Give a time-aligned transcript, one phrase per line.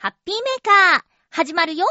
[0.00, 1.84] ハッピーメーカー、始まるよ。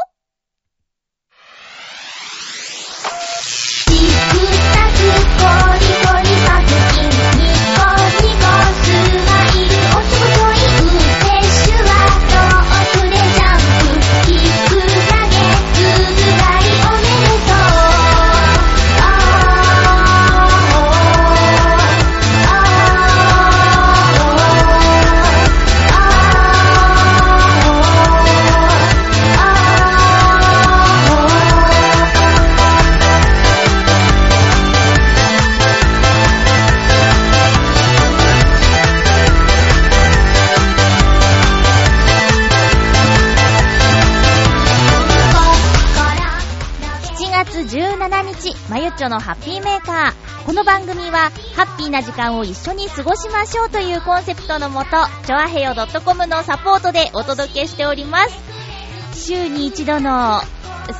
[48.88, 50.46] 日、まゆっちょのハッピーメーカー。
[50.46, 54.90] この番組は、ハッピーな時間を一緒に過ごしましょうというコンセプトのもと、
[55.26, 55.74] ちょあへよ
[56.04, 59.26] .com のサポートでお届けしております。
[59.26, 60.40] 週に一度の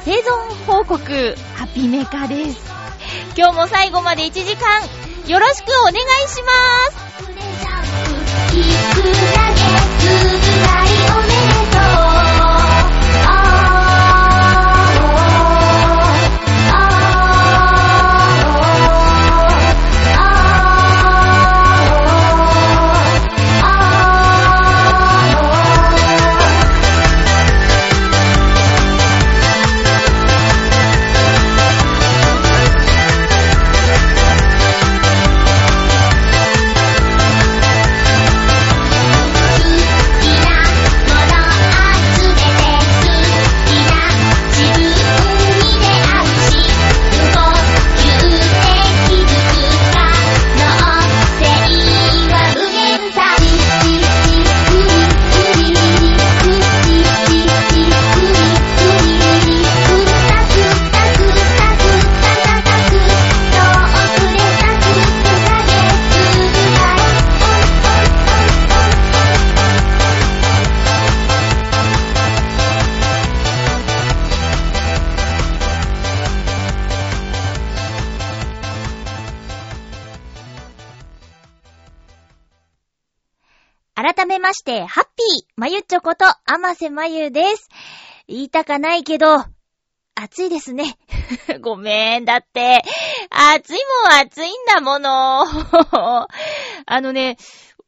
[0.04, 0.22] 生存
[0.66, 2.60] 報告、ハッピーメーカーです。
[3.36, 4.82] 今日も最後まで1時間、
[5.26, 5.96] よろしくお願い
[6.28, 6.52] しま
[11.04, 11.07] す。
[84.68, 87.70] して、ハッピーまゆっちょこと、あませまゆです。
[88.26, 89.38] 言いたかないけど、
[90.14, 90.98] 暑いですね。
[91.62, 92.82] ごめん、だって、
[93.30, 93.78] 暑い
[94.10, 95.46] もん暑いんだもの。
[96.84, 97.38] あのね、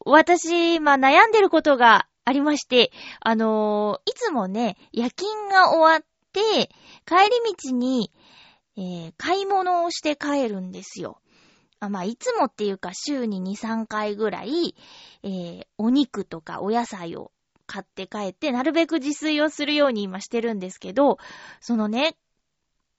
[0.07, 6.71] 私、まあ、悩んでることがありまして、あのーいつもね、夜勤が終わって、
[7.05, 8.11] 帰り道に、
[8.79, 11.21] えー買い物をして帰るんですよ。
[11.81, 14.75] あまあ、いつもっていうか、週に2、3回ぐらい、
[15.23, 17.33] えーお肉とかお野菜を
[17.67, 21.17] 買って帰って、なるべく自炊をするように今してるんですけど、
[21.61, 22.17] そのね、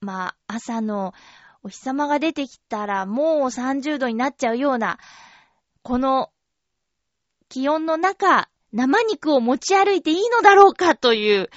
[0.00, 1.14] まあ、朝の
[1.62, 4.98] お日様が出てきたらもう30度になっちゃうような、
[5.82, 6.30] この
[7.48, 11.50] 気温の中、生肉を持ち歩いていいのだろうかという、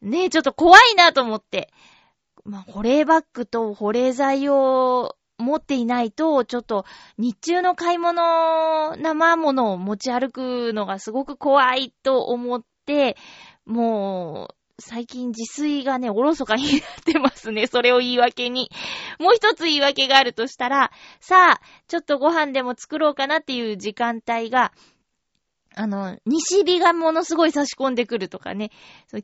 [0.00, 1.70] ねえ、ちょっと怖いなと思って。
[2.44, 6.84] まあ、保冷バッグと保冷剤を持っていないと、ちょっと
[7.16, 13.16] 日中の買い物、生物を持ち歩くのがすごく怖いと思って、
[13.64, 17.66] もう、最近自炊がね、おろそかになってますね。
[17.70, 18.70] それを言い訳に。
[19.18, 24.72] もう一つ言い訳があるとしたら、さあ、ちょっとご飯でも作ろうかなっていう時間帯が、
[25.74, 28.70] あの、西日がものすごい差し込んでくるとかね、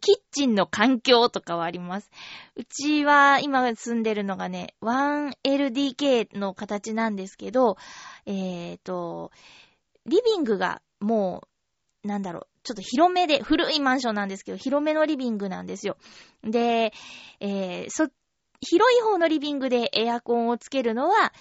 [0.00, 2.10] キッチンの環境とかはあります。
[2.56, 7.76] うちは今住んでるのがね、1LDK の形なんですけど、
[8.26, 9.32] えーと、
[10.06, 11.42] リビングがも
[12.04, 15.96] う、なんだろう、ちょっと広めで、古いマンションなんですけど、広めのリビングなんですよ。
[16.42, 16.92] で、
[17.40, 18.08] えー、そ、
[18.60, 21.32] 広い方のリビングでエアコンをつけるのは、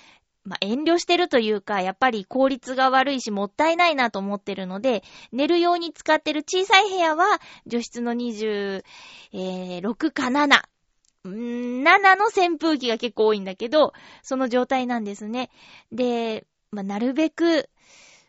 [0.45, 8.83] まあ、遠慮してるというか、やっぱり効率が悪いし、もったいないなと思ってるので、寝るように使ってる小さい部屋は、除湿の26
[10.11, 10.63] か7。
[11.25, 15.49] 7の扇風機が結構多いんだけど、その状態なんですね。
[15.93, 17.69] で、まあ、なるべく、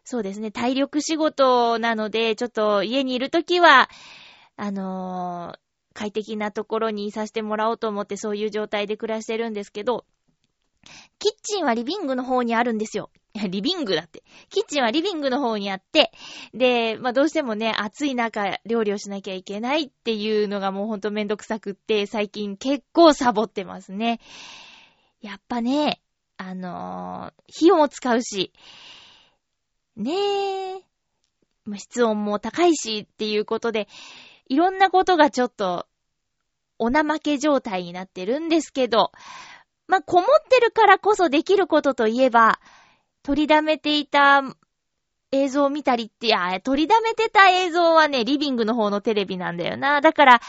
[0.05, 3.90] そうですね、体力仕事なので、ちょっと家にいるときは、
[4.56, 5.58] あのー
[5.96, 10.05] 快適なところにいさせてもらおうと思ってそういう状態で暮らしてるんですけど、
[11.19, 13.10] キッチンはリビングの方にあるんですよ。
[13.50, 14.22] リビングだって。
[14.50, 16.12] キッチンはリビングの方にあって、
[16.52, 24.20] で、まあ、どうしてもね、暑い中料理をしなきゃいけないっていうのがもうほんとめんどくさくって、最近結構サボってますね。
[25.20, 26.00] やっぱね、
[26.36, 28.52] あのー火も使うし、
[29.96, 30.12] ね
[30.76, 30.82] え、
[31.66, 33.88] 室温も高いしっていうことで、
[34.48, 35.86] いろんなことがちょっと、
[36.78, 39.12] お怠け状態になってるんですけど、
[39.86, 42.58] まあ、こもってるからこそできることといえば、
[43.22, 44.42] 取りだめていた
[45.32, 50.00] 映像を見たりって、いや、取りだめてた映像はね、リビングの方のテレビなんだよな。
[50.00, 50.40] だから、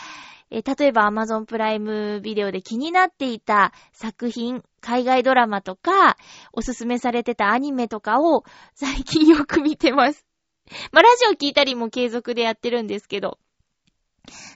[0.51, 6.17] え例えば Amazon プライムビデオで気になっていた作品、海外ドラマとか、
[6.53, 8.43] おすすめされてたアニメとかを
[8.75, 10.25] 最近よく見てます。
[10.91, 13.39] まあ、ラジオ聞いたりも継続でやってるんですけど。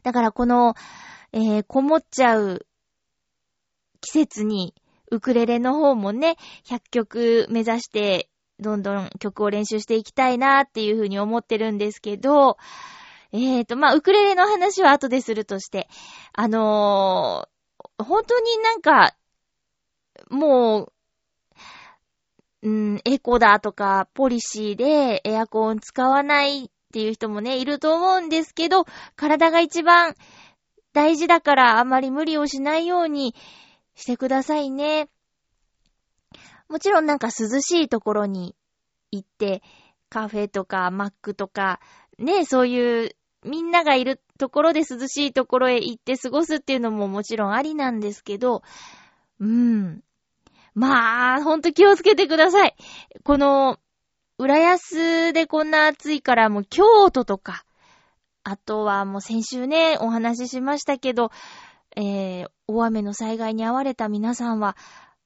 [0.03, 0.75] だからこの、
[1.31, 2.65] えー、こもっちゃう
[4.01, 4.73] 季節に、
[5.11, 8.29] ウクレレの方もね、100曲目指して、
[8.59, 12.57] どんどん曲を練習していきたいなっていうふうに思ってるんですけど、
[13.31, 15.87] えーと、まあ、ウクレレの話は後でするとして、
[16.33, 19.15] あのー、本当になんか、
[20.29, 20.91] も
[22.61, 28.85] う、うん、エコだとか、ポリシーでエアコン使わないっていう人もね、いると思うんですけど、
[29.15, 30.15] 体が一番
[30.91, 33.35] 大事だからあまり無理をしないように
[33.99, 35.09] してくださいね。
[36.69, 38.55] もちろんなんか涼しいところに
[39.11, 39.61] 行って、
[40.09, 41.79] カフェとかマックとか、
[42.17, 48.63] ね、そういうみんながいるところで涼しいところへ行って過ごすっていうのももちろんありなんですけど、
[49.39, 50.01] うん。
[50.75, 52.75] まあ、ほんと気をつけてください。
[53.23, 53.79] この、
[54.37, 57.65] 浦安でこんな暑いからもう京都とか、
[58.43, 61.31] あとはもう先週ね、お話ししましたけど、
[61.95, 64.77] えー、大雨の災害に遭われた皆さんは、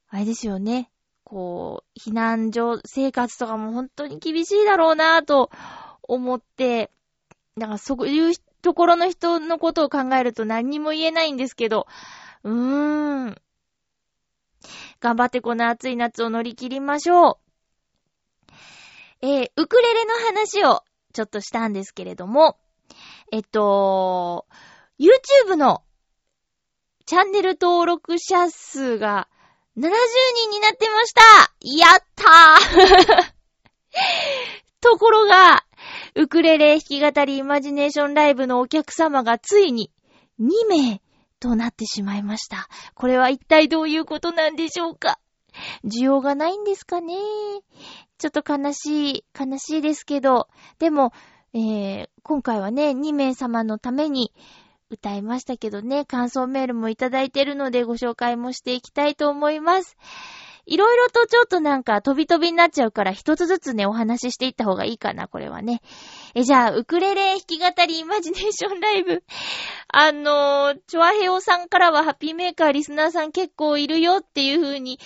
[0.08, 0.90] あれですよね。
[1.26, 5.52] こう、避難所生活とかも本当に厳しいだろうなぁと
[6.04, 6.90] 思って、
[7.58, 11.88] だからそういうところの人のことを考えると何にも言えないんですけど、
[12.44, 13.42] うーん。
[15.02, 17.38] 頑張ってこの暑い夏を乗り切りましょう。
[19.22, 20.82] えー、ウクレレの話を
[21.14, 22.58] ちょっとしたんですけれども、
[23.34, 24.46] えっと、
[24.98, 25.84] YouTube の
[27.06, 29.28] チャンネル登録者数が
[29.78, 31.22] 70人になってました。
[31.62, 33.34] やったー。
[34.80, 35.66] ところが、
[36.16, 39.92] ウクレレ弾き語りイマジネーションライブのお客様がついに
[40.40, 41.02] 2名
[41.42, 42.70] となってしまいました。
[42.94, 45.20] これは一体どういうことなんでしょうか？
[45.84, 47.16] 需要がないんですかね？
[48.18, 50.48] ちょっと悲しい、悲しいですけど、
[50.80, 51.12] でも、
[51.54, 54.34] えー、今回はね、2名様のために
[54.94, 59.98] 歌いましたけどね、感想メールもいただいてるのでご紹介もしていきたいと思います。
[60.66, 65.82] いろいろとちょっとなんか飛び飛びになっちゃうから一つずつね、お話ししていった方がいいかな、これはね。
[66.36, 69.24] え、じゃあ、ウクレレ弾き語りイマジネーションライブ。
[69.90, 75.00] あのー、チョアヘオさんからはハッピーメーカーリスナーさん結構いるよっていう風に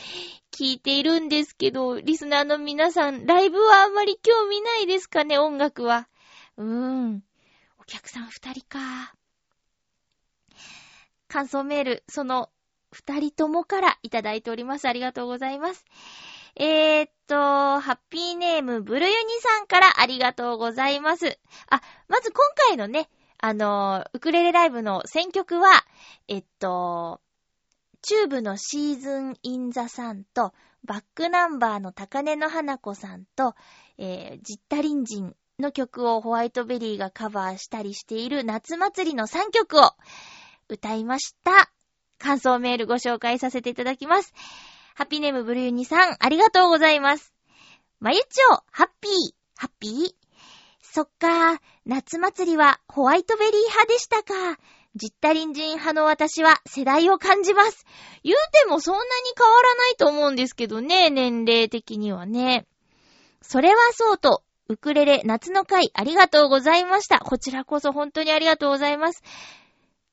[0.51, 6.07] 聞いているんですけど、リスナーの皆さん、ライブはあんまり興味ないですかね、音楽は。
[6.57, 7.23] うーん。
[7.79, 9.16] お客さん二人か。
[11.37, 12.49] 感想メール、その
[12.91, 14.87] 二人ともからいただいております。
[14.87, 15.85] ありがとうございます。
[16.55, 17.35] えー、っと、
[17.79, 21.37] ハッピーネーム、ブルユニさんからありがとうございます。
[21.69, 23.07] あ、まず今回のね、
[23.37, 25.69] あの、ウクレレライブの選曲は、
[26.27, 27.21] えっと、
[28.01, 30.55] チューブのシーズンインザさんと、
[30.85, 33.53] バックナンバーの高根の花子さんと、
[33.99, 39.91] えー、ジッタリンジンの曲をホワイトベリーがカバーしたりしている夏祭りの3曲を
[40.69, 41.71] 歌いました。
[42.19, 44.33] 感想メールご紹介させていただきます。
[44.95, 47.33] ハピネームブルーニさん、ありがとうございます。
[47.99, 49.11] まゆちょ、ハッピー、
[49.55, 50.11] ハッピー？
[50.81, 54.59] そっか、夏祭りはホワイトベリー派でしたか。
[54.95, 57.85] ジッタリンジン派の私は世代を感じます。
[58.23, 59.07] 言うてもそんなに
[59.37, 62.65] 変わらないと思うんですけどね、年齢的にはね。
[63.43, 67.19] それはそうと、ウクレレ夏の会ありがとうございました。
[67.19, 69.21] こちらこそ本当にありがとうございます。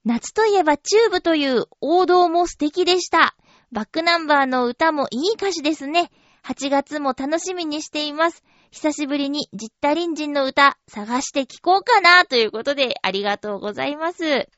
[0.05, 3.35] 夏といえばチューブという王道も素敵でした。
[3.73, 6.11] バックナンバーの歌もいい歌詞ですね。
[6.45, 8.45] 8月も楽しみにしています。
[8.71, 14.49] 久しぶりにジッタリンジンの歌探して聴こうかなということでありがとうございます。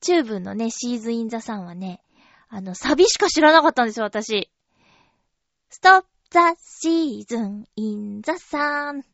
[0.00, 2.00] チューブのね、シーズインザさんはね、
[2.48, 4.50] あの、サビしか知らなかったんですよ、私。
[5.70, 9.04] ストップザシーズンインザサン。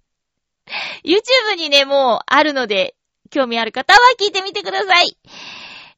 [1.04, 2.96] YouTube にね、もうあるので、
[3.28, 5.16] 興味ある方は聞いてみてください。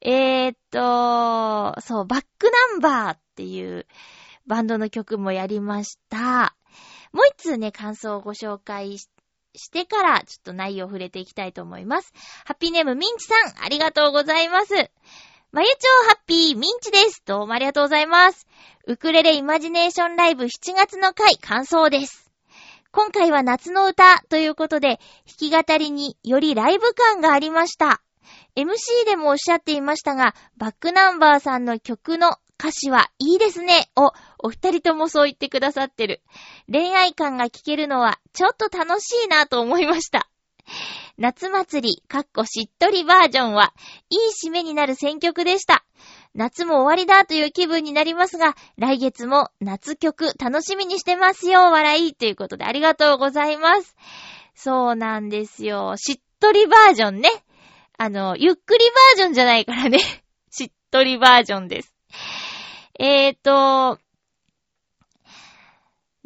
[0.02, 3.87] えー、っと、そう、バックナンバーっていう
[4.46, 6.54] バンドの曲もやりました。
[7.12, 9.08] もう一通ね、感想をご紹介し
[9.70, 12.12] てから、ちょっと内容を触れていきたいと思います。
[12.44, 14.75] ハッピーネームミンチさん、ありがとうございます。
[15.52, 17.22] まゆちょうハッピーミンチです。
[17.26, 18.46] どうもありがとうございます。
[18.87, 22.29] ウクレレイマジネーションライブ7月の回、感想です。
[22.92, 24.99] 今回は夏の歌ということで、
[25.40, 28.02] 弾き語りによりライブ感がありました。
[28.56, 36.20] MC でもおっしゃっていましたが、バックナンバーさんの曲の歌詞はいいですねを、お二人ともそう言ってくださってる。
[36.70, 40.28] 恋愛感が聞けるのは、ちょっと楽しいなと思いました。
[41.16, 43.73] 夏祭り、かっこしっとりバージョンは、
[44.11, 45.85] いい締めになる選曲でした。
[46.34, 52.14] 夏も終わりだという気分になりますが、来月も夏曲楽しみにしてますよ、笑い。
[52.14, 53.96] ということでありがとうございます。
[54.54, 55.96] そうなんですよ。
[55.96, 57.30] しっとりバージョンね。
[57.99, 59.99] あの、ゆっくりバージョンじゃないからね。
[60.50, 61.94] しっとりバージョンです。
[62.99, 63.99] えーと、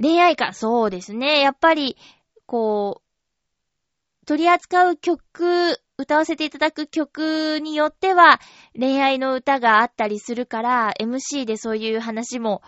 [0.00, 1.40] 恋愛か、そうですね。
[1.40, 1.96] やっぱり、
[2.46, 3.00] こ
[4.22, 8.40] う、取り扱う曲、歌わせていただく曲によっては、
[8.78, 12.62] 恋愛の歌があったりするから、MC でそういう話も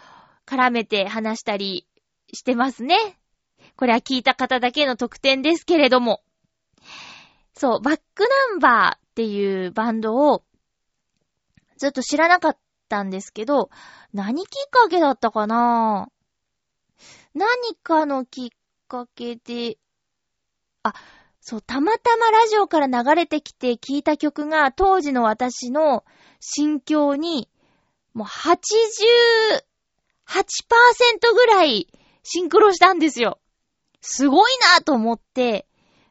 [0.47, 1.89] 絡めて話したり
[2.33, 2.97] してますね。
[3.75, 6.23] これは聞いた方だけの特典ですけれども。
[7.55, 10.45] そう、バックナンバーっていうバンドを
[11.79, 13.71] ずっと知らなかったんですけど、
[14.13, 16.09] 何きっかけだったかな？
[17.35, 18.49] 何かのきっ
[18.87, 19.79] かけで、
[20.85, 20.95] あ、
[21.49, 26.05] そう、たまたまラジオから流れてきて聞いた曲が当時の私の
[26.41, 27.49] 心境に
[28.15, 29.61] もう88%
[31.33, 31.87] ぐらい
[32.25, 33.39] シンクロしたんですよ。
[34.01, 35.69] すごいなと思って、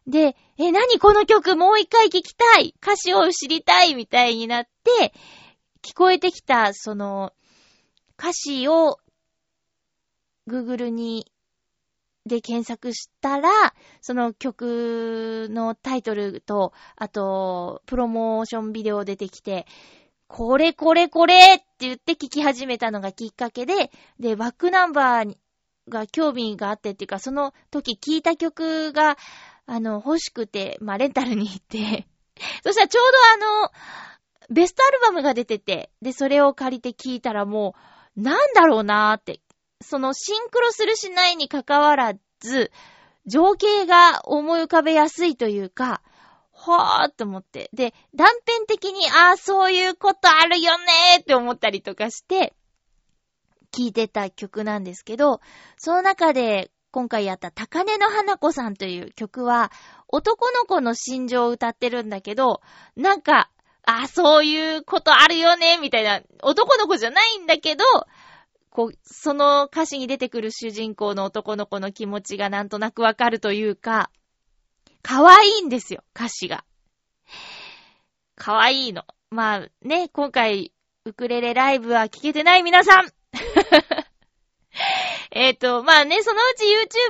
[0.07, 5.13] で、え、何この曲もう一回聞きたい歌詞を知りたいみたいになって、
[5.81, 7.33] 聞こえてきた、その、
[8.17, 8.99] 歌詞を
[10.47, 11.29] Google に、
[12.25, 13.49] で検索したら、
[14.01, 19.67] その曲のタイトルと、あと、プロモーションビデオ出てきて、
[20.27, 25.35] これこれこれって言って聞き始めたのがきっかけで、で、バックナンバー
[25.87, 29.17] が興味があってっていうか、その時聞いた曲が、
[29.67, 32.07] あの、欲しくて、まあ、レンタルに行って、
[32.63, 33.03] そしたらちょう
[33.39, 33.71] どあの、
[34.49, 37.75] ベストアルバムが出てて、で、それを借りて聞いたらも
[38.15, 39.41] う、なんだろうなーって、
[39.85, 42.71] そのシンクロするしないに関わらず、
[43.25, 46.01] 情景が思い浮かべやすいというか、
[46.51, 47.69] はぁーって思って。
[47.73, 52.53] で、断片的に、ああ、そういうことあるよねーって思ったりとかして、
[53.71, 55.41] 聴いてた曲なんですけど、
[55.77, 59.71] その中で今回やった高根の花子さんという曲は、
[60.07, 62.61] 男の子の心情を歌ってるんだけど、
[62.95, 63.49] なんか、
[63.85, 67.83] ああ、そういうことあるよねー、みたいな、男の子じゃないんだけど、
[68.75, 74.11] こう、その歌詞に出てくる主人公の男の子の気持ちがなんとなくわかるというか、
[75.01, 76.65] 可愛いいんですよ、歌詞が。
[78.35, 79.05] 可愛いいの。
[79.29, 80.73] まあね、今回、
[81.05, 83.05] ウクレレライブは聴けてない皆さん
[85.31, 86.65] えっと、まあね、そのうち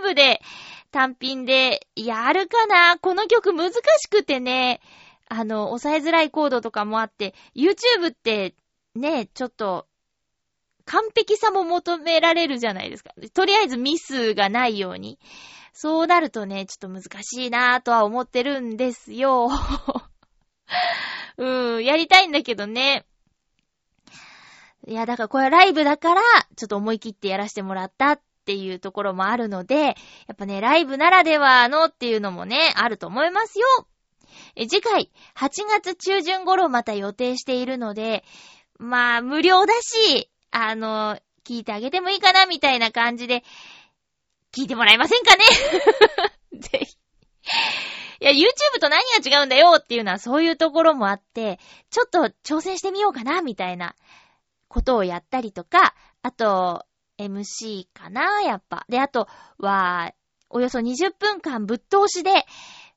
[0.05, 0.43] YouTube で
[0.91, 4.81] 単品でやるかなこの曲難しくてね、
[5.29, 8.53] あの、抑えづらいコードとかもあって、YouTube って
[8.93, 9.88] ね、ちょっと、
[10.86, 13.12] 完璧さも求められるじゃないですか。
[13.34, 15.20] とりあえずミスがないように。
[15.74, 19.50] そうなるとね、ちょっと難しいなぁとは思ってるんですよ。
[21.38, 23.06] うん、やりたいんだけどね。
[24.88, 26.22] いや、だからこれはライブだから、
[26.56, 29.94] ちょっと思い切ってやらせてもらったっていうところもあるので、や
[30.34, 33.65] っぱね、ライブならではのっていうのもね、あると思いますよ。
[34.56, 38.24] え次回、8月中旬頃また予定しているので、
[38.77, 43.43] まあ、無料だし、あの、聞いてあげてもいいかなみたいな感じで、
[44.53, 45.43] 聞いてもらえませんかね？
[46.57, 46.97] ぜひ。
[48.21, 51.59] いや、YouTube と何が違うんだよっていうのはそういうところもあって、
[51.89, 53.95] ちょっと挑戦してみようかなみたいな
[54.69, 56.85] ことをやったりとか、あと、
[57.17, 58.85] MC かなやっぱ。
[58.88, 60.13] で、あとは、
[60.50, 62.45] およそ20分間ぶっ通しで、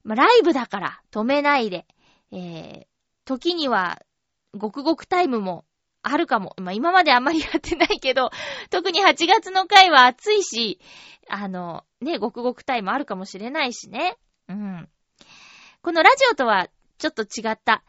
[0.04, 1.88] まあ、ライブだから止めないで、
[2.30, 2.86] えー、
[3.24, 4.00] 時には、
[4.56, 5.64] ごくごくタイムも
[6.02, 6.54] あるかも。
[6.58, 8.30] まあ、今まであんまりやってないけど、
[8.70, 10.80] 特に8月の回は暑いし、
[11.28, 14.16] あの、ね、ごくごくタイムあるかもしれないしね。
[14.48, 14.88] うん。
[15.82, 17.82] このラジオとはちょっと違った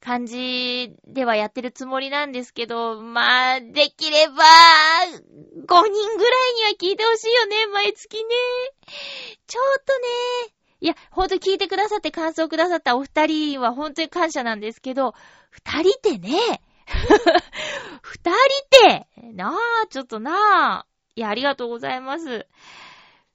[0.00, 8.24] 感じではやってるつもりなんですけど、まあ、できれば、5人ぐらいには聞いてほしいよね、毎月ね。
[9.46, 10.08] ちょっとね。
[10.80, 15.14] いや、ほんと聞いてくださって感想くださったお二人は本当に感謝なんですけど、
[15.50, 16.60] 二人ってね、
[18.02, 18.34] 二人っ
[19.16, 20.86] て、なあ、ちょっとなあ。
[21.14, 22.46] いや、ありがとうございます。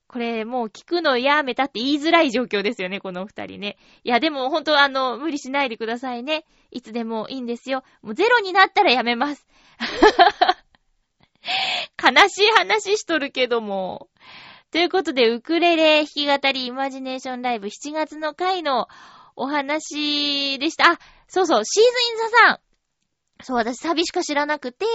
[0.07, 3.77] これ、もう聞くのやめたって言いづらい状況ですよね、この二人ね。
[4.03, 6.45] いや、でも本当あの、無理しないでくださいね。
[6.72, 7.83] いつでもいいんですよ。
[8.01, 9.48] もうゼロになったらやめます。
[12.01, 14.10] 悲しい話しとるけども、
[14.72, 18.88] ということで、ウクレレ弾き語りイマジネーションライブ7月の回の
[19.36, 20.93] お話でした。
[20.93, 22.60] あ、そうそう、シーズインザさん。
[23.43, 24.85] そう、私サビしか知らなくて、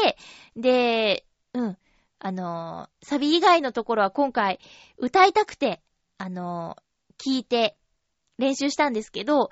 [0.57, 1.25] で、
[1.55, 1.78] うん。
[2.21, 4.59] あの、サビ以外のところは今回
[4.97, 5.81] 歌いたくて、
[6.19, 7.76] あのー、聞いて
[8.38, 9.50] 練習したんですけど、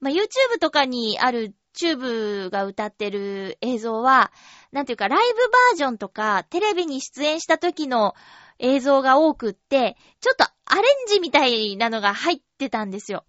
[0.00, 1.96] まあ、YouTube とかにあるチュー
[2.44, 4.32] ブが歌ってる映像は、
[4.72, 8.14] なんていうかライブバージョンとかテレビに出演した時の
[8.58, 13.24] 映像が多くって、ちょっとアレンジみたいなのが入ってたんですよ。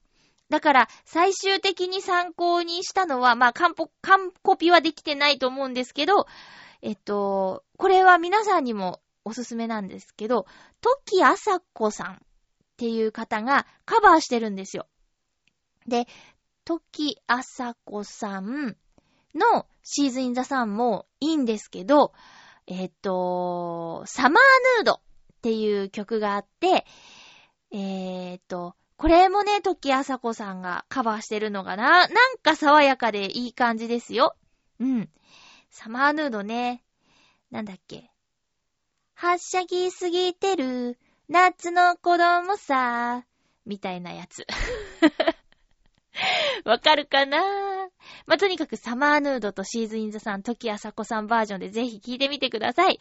[0.51, 6.27] だから、最終的に参考にしたのは、まあ、カンポ、カンコピはできてないと思うんですけど、
[6.81, 10.45] えっと、これは皆さんにもおすすめなんですけど、
[10.81, 12.17] トキアサコさんっ
[12.75, 14.87] ていう方がカバーしてるんですよ。
[15.87, 16.05] で、
[16.65, 18.75] トキアサコさん
[19.33, 22.11] のシーズンザさんもいいんですけど、
[22.67, 24.33] えっと、サマー
[24.79, 24.99] ヌードっ
[25.41, 26.85] ていう曲があって、
[27.71, 34.35] えー、っと、これもね、時あさこさんがカバーしてるのかななんか爽やかでいい感じですよ。
[34.79, 35.09] うん。
[35.71, 36.83] サマーヌードね。
[37.49, 38.11] なんだっけ。
[39.15, 43.25] はっしゃぎすぎてる、夏の子供さ、
[43.65, 44.45] みたいなやつ。
[46.63, 47.39] わかるかな？
[48.27, 52.99] まあ、とにかくサマーヌードとシーズインザさん、時あさこさんバージョンでぜひ聴いてみてください。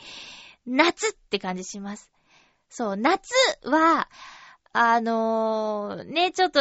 [0.64, 2.10] 夏って感じします。
[2.70, 4.08] そう、夏は、
[4.72, 6.60] あのー、ね、ちょっと、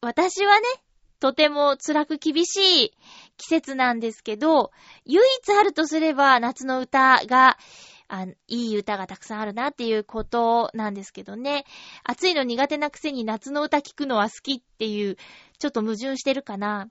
[0.00, 0.66] 私はね、
[1.18, 2.92] とても辛く厳しい
[3.36, 4.70] 季節なんですけど、
[5.04, 7.58] 唯一あるとすれば夏の歌が、
[8.10, 11.64] あいい歌がたくさんあるなっていうことなんですけどね。
[12.04, 15.16] 暑いの苦手なくせに夏の歌聴くのは好きっていう、
[15.58, 16.88] ちょっと矛盾してるかな。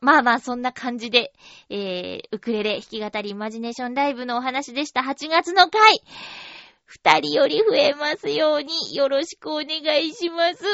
[0.00, 1.32] まあまあそんな感じで、
[1.70, 5.00] えー、ウクレレ弾き語りイマジネーションライブのお話でした。
[5.00, 6.02] 8月の回
[6.84, 10.64] 二人より増えますようによろしくお願いします。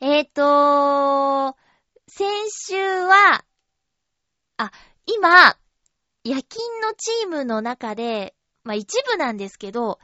[0.00, 1.56] えっ、ー、と
[2.08, 3.44] 先週は、
[4.56, 4.72] あ、
[5.06, 5.56] 今、
[6.24, 8.34] 夜勤のチームの中で、
[8.64, 9.98] まあ一部なんですけど、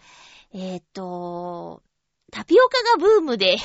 [0.52, 1.82] えっ、ー、と、
[2.30, 3.56] タピオカがブームで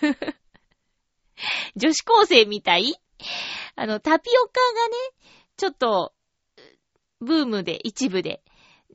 [1.76, 2.94] 女子高生みたい
[3.76, 4.94] あの、タピオカがね、
[5.56, 6.14] ちょっと、
[7.20, 8.42] ブームで、一部で。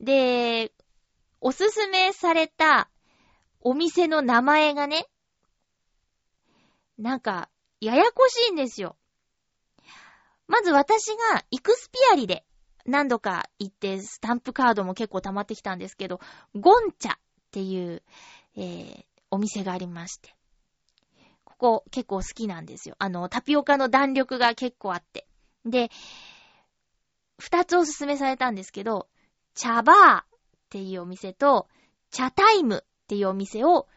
[0.02, 0.72] で、
[1.40, 2.90] おすすめされた
[3.60, 5.06] お店の名前がね、
[6.98, 7.48] なんか、
[7.80, 8.96] ややこしいんですよ。
[10.46, 12.44] まず私がイクスピアリで
[12.84, 16.20] 何度か行ってスタンプカードも結構溜まってきたんですけど、
[16.54, 17.18] ゴンチャっ
[17.52, 18.02] ていう、
[18.56, 20.34] えー、お店がありまして。
[21.44, 22.96] ここ結構好きなんですよ。
[22.98, 25.26] あの、タピオカの弾力が結構あって。
[25.64, 25.90] で、
[27.38, 29.08] 二つおすすめされたんですけど、
[29.54, 30.24] 茶バーっ
[30.70, 31.68] ていうお店と、
[32.10, 33.88] 茶タイムっていうお店を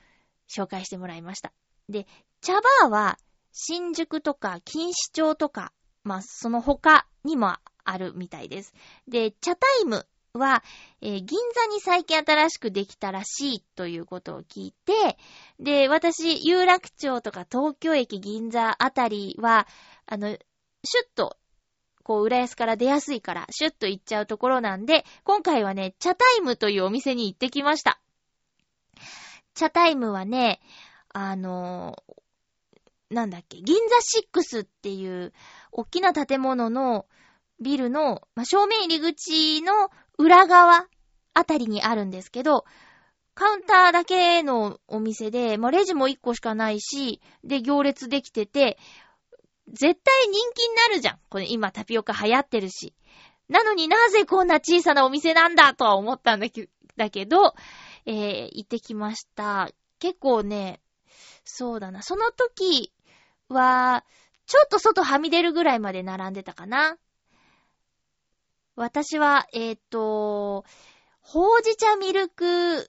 [0.49, 1.53] 紹介してもらいました。
[1.89, 2.07] で、
[2.41, 3.17] 茶バーは
[3.51, 5.71] 新宿とか錦糸町とか、
[6.03, 8.73] まあ、その他にもあるみたいです。
[9.07, 10.63] で、茶タイムは、
[11.01, 15.17] えー、銀座に最近新しくできたらしいということを聞いて、
[15.59, 19.67] で、私、有楽町とか東京駅銀座あたりは、
[20.05, 20.39] あの、シュッ
[21.15, 21.37] と
[22.05, 27.99] こう、浦安から出やすいから、シュッと行っちゃうところなんで、今回はね、茶タイムというお店に行ってきました。
[29.55, 30.61] 茶タイムはね、
[31.09, 33.95] あのー、なんだっけ、銀座
[34.39, 35.33] 6っていう、
[35.71, 37.07] 大きな建物の
[37.59, 39.89] ビルの、まあ、正面入り口の
[40.19, 40.87] 裏側
[41.33, 42.65] あたりにあるんですけど、
[43.33, 48.77] カウンターだけのお店で、まあ、レジも1個しかないし、で、行列できてて、
[49.67, 51.19] 絶対人気になるじゃん。
[51.29, 52.93] これ今タピオカ流行ってるし。
[53.47, 56.49] なのになぜこんな小さなお店なんだとは思ったんだ
[57.09, 57.53] けど、
[58.05, 59.69] えー、行ってきました。
[59.99, 60.81] 結構ね、
[61.43, 62.01] そうだな。
[62.01, 62.91] その時
[63.49, 64.03] は、
[64.47, 66.97] ちょっと外はみ出るぐらいまで並んでたかな。
[68.75, 70.65] 私は、えっ、ー、と、
[71.21, 72.85] ほうじ茶ミルク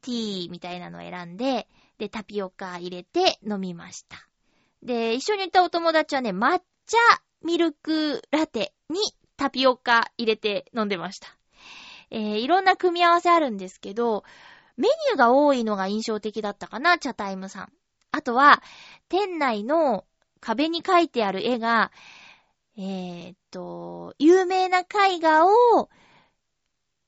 [0.00, 4.28] ティーみたいなのを選んで、で、タピオカ入れて飲みました。
[4.82, 6.98] で、一緒に行ったお友達はね、抹茶
[7.42, 8.98] ミルクラテに
[9.36, 11.28] タピオカ入れて飲んでました。
[12.10, 14.24] えー、いろんな組み合わせあるんですけど、
[14.76, 17.72] メニューが多いのが印象的だったかな、チャタイムさん。
[18.10, 18.62] あとは、
[19.08, 20.04] 店内の
[20.40, 21.92] 壁に描いてある絵が、
[22.76, 24.84] えー、っと、有名な絵
[25.20, 25.88] 画を、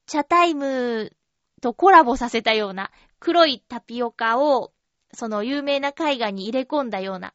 [0.06, 1.12] チャタイム
[1.60, 4.72] とコラボさせたような黒いタピオカを
[5.14, 7.34] その有名な絵画に入れ込んだような、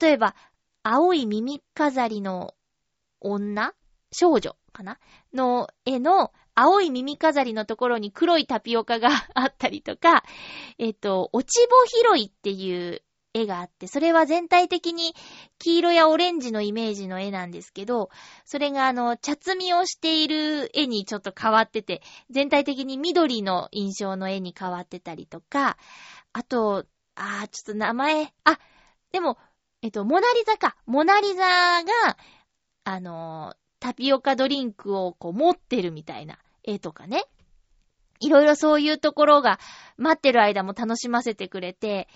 [0.00, 0.34] 例えば、
[0.82, 2.54] 青い耳飾りの
[3.20, 3.72] 女？
[4.12, 4.98] 少女かな？
[5.32, 10.22] の絵の青い耳飾りのところに黒いタピオカがあったりとか、
[10.78, 15.14] えっと、落ち穂拾いっていう絵があって、それは全体的に
[15.58, 18.10] 黄色やオレンジのイメージの絵なんですけど、
[18.44, 25.76] それがあの、茶摘みをしている絵にちょっと変わってて、全体的に緑の印象の絵に変わってたりとか、
[26.32, 26.84] あと、
[27.16, 28.58] あー、ちょっと名前、あ、
[29.12, 29.38] でも、
[29.82, 30.76] えっと、モナリザか。
[30.86, 31.44] モナリザ
[31.84, 32.16] が、
[32.84, 37.24] あの、タピオカドリンクをこう持ってるみたいな絵とかね。
[38.20, 39.58] いろいろそういうところが
[39.96, 42.08] 待ってる間も楽しませてくれて、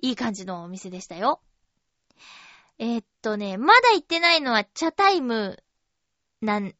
[0.00, 1.40] いい感じのお店でしたよ。
[2.78, 5.62] えーっとね、まだ行ってないのは茶タイム、
[6.40, 6.74] なん、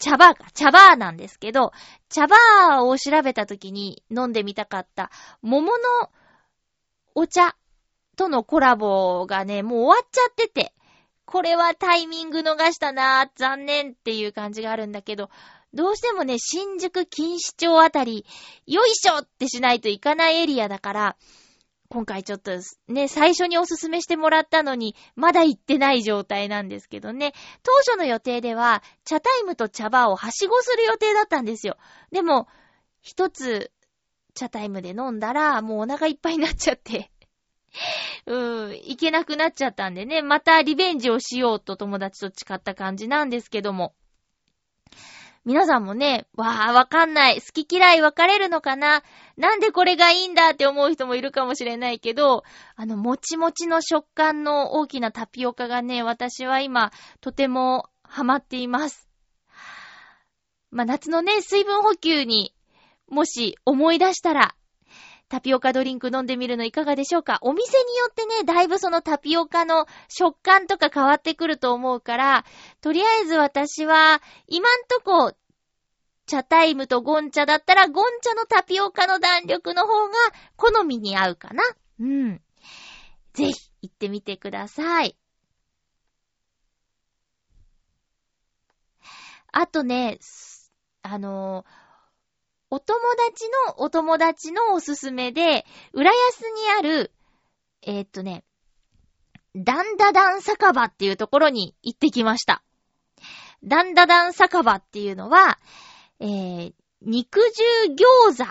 [0.00, 1.72] 茶バーか、茶バーなんですけど、
[2.08, 5.10] 茶バーを調べた時に飲んでみたかった
[5.42, 6.10] 桃の
[7.14, 7.54] お茶
[8.16, 10.72] とのコラボがね、もう終わっちゃってて、
[11.26, 15.30] これはタイミング逃したなぁ、残念っていう感じがあるんだけど、
[15.72, 18.26] どうしてもね、新宿錦糸町あたり、
[18.66, 21.16] よいしょってしないといかないエリアだから、
[21.90, 22.52] 今回ちょっと
[22.86, 27.32] ね、最初におすすめしてもらったのに、まだ行ってない状態なんですけどね。
[27.64, 31.76] 当初の予定では、茶タイムと茶バーをはしごする予定だったんですよ。
[32.12, 32.46] でも、
[33.02, 33.72] 一つ、
[34.34, 37.10] 茶タイムで飲んだら、もうお腹いっぱいになっちゃって。
[38.26, 43.96] うーん、行けなくなっちゃったんでね、またリベンジをしようと友達と誓った感じなんですけども。
[45.46, 47.40] 皆さんもね、わー、わかんない。
[47.40, 49.02] 好き嫌い分かれるのかな？
[49.38, 52.44] なんでこれがいいんだって思う人もいるかもしれないけど、
[52.76, 59.08] あの、もちもちの食感の大きなタピオカがね、私は今、とてもハマっています。
[60.70, 62.54] まあ、夏のね、水分補給に、
[63.08, 64.54] もし思い出したら、
[65.30, 67.38] タピオカドリンク飲んでみるのいかがでしょうか？
[67.42, 72.44] お店によってね、だいぶそのタピオカの食感とか変わってくると思うから、
[72.80, 75.32] とりあえず私は、今んとこ、
[76.26, 80.14] 茶タイムとゴンチャだったら、ゴンチャのタピオカの弾力の方が
[80.56, 81.62] 好みに合うかな。
[82.00, 82.42] うん。
[83.32, 85.16] ぜひ、行ってみてください。
[89.52, 90.18] あとね、
[91.02, 91.79] あのー
[92.70, 97.12] お友達のお友達のおすすめで、浦安にある、
[97.82, 98.44] えーっとね、
[99.56, 102.62] ダンダダン酒場っていうところに行ってきました。
[103.64, 105.58] ダンダダン酒場っていうのは、
[106.20, 108.44] えー、肉汁餃子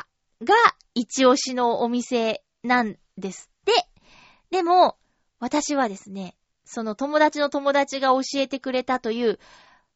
[0.46, 0.56] が
[0.94, 3.88] 一押しのお店なんですって。
[4.52, 4.98] でも、
[5.40, 9.40] 私はですね、その友達の友達が教えてくれたという、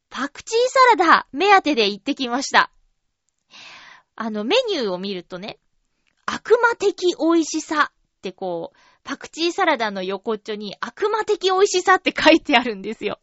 [0.09, 0.59] パクチー
[0.95, 2.71] サラダ目当てで行ってきました。
[4.15, 5.59] あの、メニューを見るとね、
[6.25, 13.19] 悪魔的美味しさってこう、パクチーサラダの横っちょに悪魔的美味しさって書いてあるんですよ。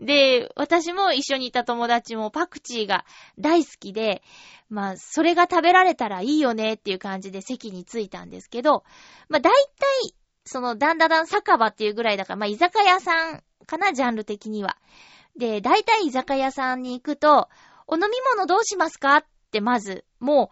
[0.00, 3.04] で、私も一緒にいた友達もパクチーが
[3.38, 4.22] 大好きで、
[4.68, 8.84] まあ、それが食べられたらいいよねっていう感じで席に着いたんですけど、
[9.28, 14.76] まあ、大体、その、だんだだん酒場っていうぐらいだから、まあ、居酒屋さんかな、ジャンル的には。
[15.36, 17.48] で、大体居酒屋さんに行くと、
[17.86, 19.24] お飲み物どうしますかっ
[19.56, 20.50] てまず、も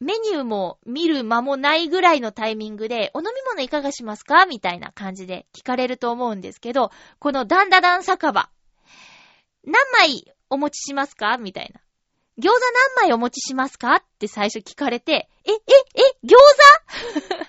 [0.00, 4.46] う、メニューも見る間もないぐらいのタイミングで、お飲み物いかがしますか？
[4.46, 8.48] みたいな感じで聞かれると思うんですけど、このダンダダン酒場。
[9.64, 11.36] 何枚お持ちしますか？
[11.36, 11.80] みたいな。
[12.38, 12.60] 餃子
[12.96, 13.96] 何枚お持ちしますか？
[13.96, 17.46] って最初聞かれて、え、え、え、餃子？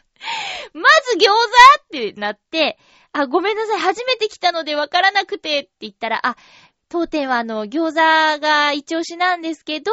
[0.77, 2.07] まず餃子？
[2.09, 2.77] ってなって、
[3.13, 6.35] あ、ごめんなさい、初めて来たのでわからなくてって言ったら、あ、
[6.89, 9.91] 当店はあの、餃子が一押しなんですけど、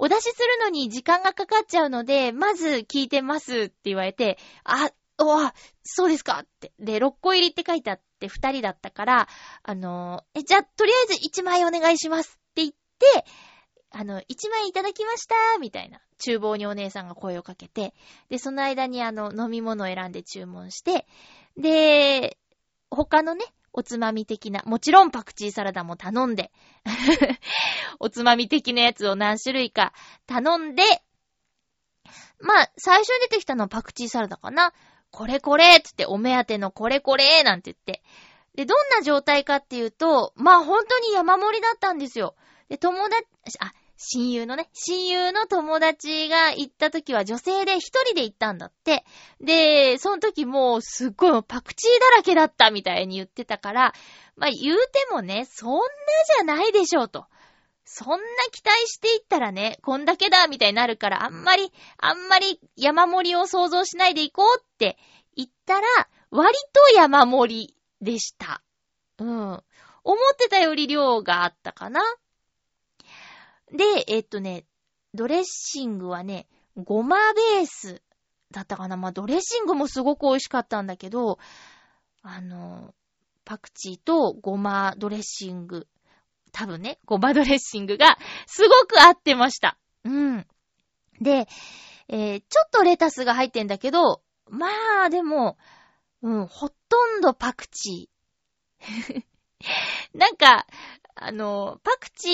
[0.00, 6.72] お出しするのに時間がかかっちゃうので、まず聞いてますって言われて、あ、おわ、そうですかって。
[6.78, 9.28] で、6個入りって書いてあって2人だったから、
[9.64, 13.24] あの、え、じゃあ、とりあえず1枚お願いしますって言って、
[13.90, 16.00] あの、1枚いただきましたみたいな。
[16.18, 17.94] 厨房にお姉さんが声をかけて、
[18.28, 21.06] で、その間にあの、飲み物を選んで注文して、
[21.56, 22.38] で、
[22.90, 23.44] 他のね、
[23.78, 26.50] おつまみ的な、もちろんパクチーサラダも頼んで、
[28.00, 29.92] おつまみ的なやつを何種類か
[30.26, 30.82] 頼んで、
[32.40, 34.72] まあ、最初に出てきたのはパクチーサラダかな。
[35.12, 38.02] これこれつって、お目当てのこれこれなんて言って。
[38.56, 42.34] で、どんな状態かっていうと、まあ本当に山盛りだったんですよ。
[42.68, 43.26] で、友達、
[43.60, 49.04] あ、親友のね、親友の友達が行った時は女性で一人で行ったんだって。
[49.40, 53.94] で、その時もうすっごいパクチーだらけだったみたいに言ってたから、
[54.36, 55.82] まあ言うてもね、そんな
[56.36, 57.26] じゃないでしょうと。
[57.84, 58.16] そんな
[58.52, 64.96] 期待していったらね、こんだけだみたいになるから、あんまり、あんまり山盛りを想像しないでいこうって
[65.34, 65.86] 言ったら、
[66.30, 68.62] 割と山盛りでした。
[69.18, 69.28] うん。
[70.04, 72.00] 思ってたより量があったかな。
[73.72, 74.64] で、えっとね、
[75.14, 78.02] ドレッシングはね、ごまベース
[78.50, 78.96] だったかな。
[78.96, 81.38] まあ、ドレッシングもすごく美味しかったんだけど、
[82.22, 82.94] あの、
[83.44, 85.86] パクチーとごまドレッシング、
[86.52, 89.78] 多分ね、ごまドレッシングがすごく合ってました。
[90.04, 90.46] うん。
[91.20, 91.48] で、
[92.08, 94.68] えーちょっとレタスが入ってんだけど、ま
[95.04, 95.58] あ、でも、
[96.22, 99.24] うん、ほとんどパクチー。
[100.14, 100.66] なんか、
[101.20, 102.28] あの、パクチ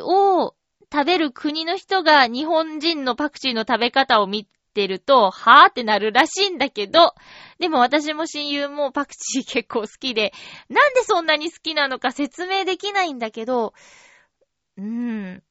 [0.00, 0.54] ーを
[0.92, 7.14] 食べる国の人が日本人のパクチーの食べ方を見てると、はぁってなるらしいんだけど、
[7.58, 10.32] でも私も親友もパクチー結構好きで、
[10.68, 13.74] なんでそんなに好きなのか説明できないんだけど、
[14.76, 14.84] うー
[15.38, 15.42] ん。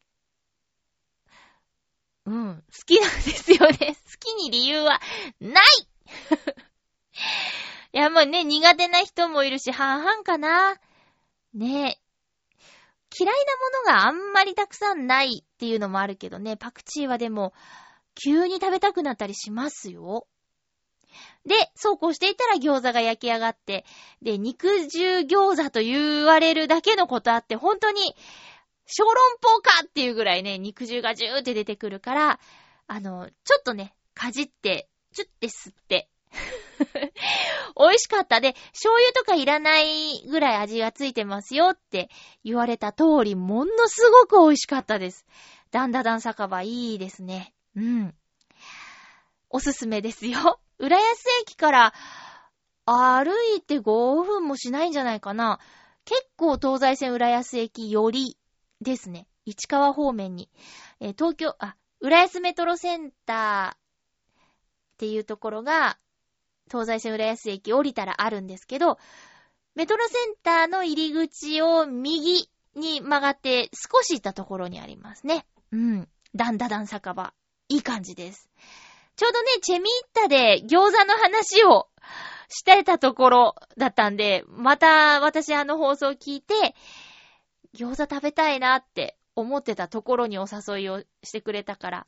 [2.26, 3.78] うん、好きなんですよね。
[3.78, 5.02] 好きに理由は
[5.42, 5.64] ない
[7.94, 10.80] いや、もうね、苦手な人もいるし、半々かな。
[11.54, 12.00] ね
[13.18, 13.34] 嫌い
[13.86, 17.54] なものがあんまりたくさんないっていうのもあるけどね、パクチーはでも、
[18.16, 20.28] 急に食べたくなったりしますよ。
[21.46, 23.86] で、そうこうしていたら餃子が焼き上がって、
[24.22, 28.16] で、肉汁餃子と言われるだけのことあって、本当に、
[28.86, 32.40] 小籠包かっていうぐらいね、肉汁がジューって出てくるから、
[32.88, 36.10] あの、ちょっとね、かじって、チュッて吸って。
[37.78, 38.42] 美味しかった。
[38.42, 42.10] で、醤油とかいらないぐらい味がついてますよって
[42.44, 45.26] 言われた通り、ものすごく美味しかったです。
[45.72, 47.54] ダンダダン酒場いいですね。
[47.76, 48.16] うん。
[49.50, 50.60] おすすめですよ。
[50.80, 51.94] 浦安駅から
[52.86, 55.60] 歩いて5分もしないんじゃないかな。
[56.06, 58.38] 結構東西線浦安駅より
[58.82, 59.28] ですね。
[59.46, 60.50] 市川方面に。
[61.00, 63.78] えー東京、あ、浦安メトロセンターっ
[64.98, 65.98] ていうところが、
[66.72, 68.98] 東西線浦安駅降りたらあるんですけど、
[69.76, 75.46] メトロセンターの入り口を右に曲がって少し行ったところにありますね。
[75.72, 76.08] うん。
[76.36, 77.34] ダンダダン酒場。
[77.70, 78.50] いい感じです。
[79.16, 81.88] ちょうどね、チェミッタで餃子の話を
[82.50, 86.76] してたところだったんで、また私あの放送を聞いて、
[87.76, 92.08] 餃子食べたいなって思ってたところにお誘いをしてくれたから、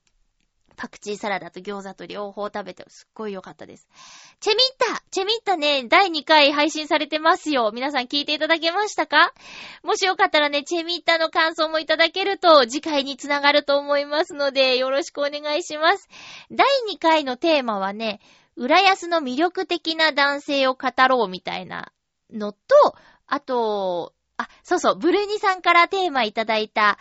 [0.76, 3.88] パクチーサラダと餃子と両方食べてすっごい良かったです。
[4.40, 7.72] チェミッタチェミッタね、第2回配信されてますよ。
[7.74, 9.34] 皆さん聞いていただけましたか？
[9.84, 16.08] もしよかったらね、チェミッタの感想もいただけると次回につながると思いますので、よろしくお願いします。
[16.52, 18.20] 第2回のテーマはね、
[18.56, 21.92] 浦安の魅力的な男性を語ろうみたいな
[22.32, 22.60] のと、
[23.28, 26.98] あと、あ、そうそう、ブルーニさんからテーマいただいた、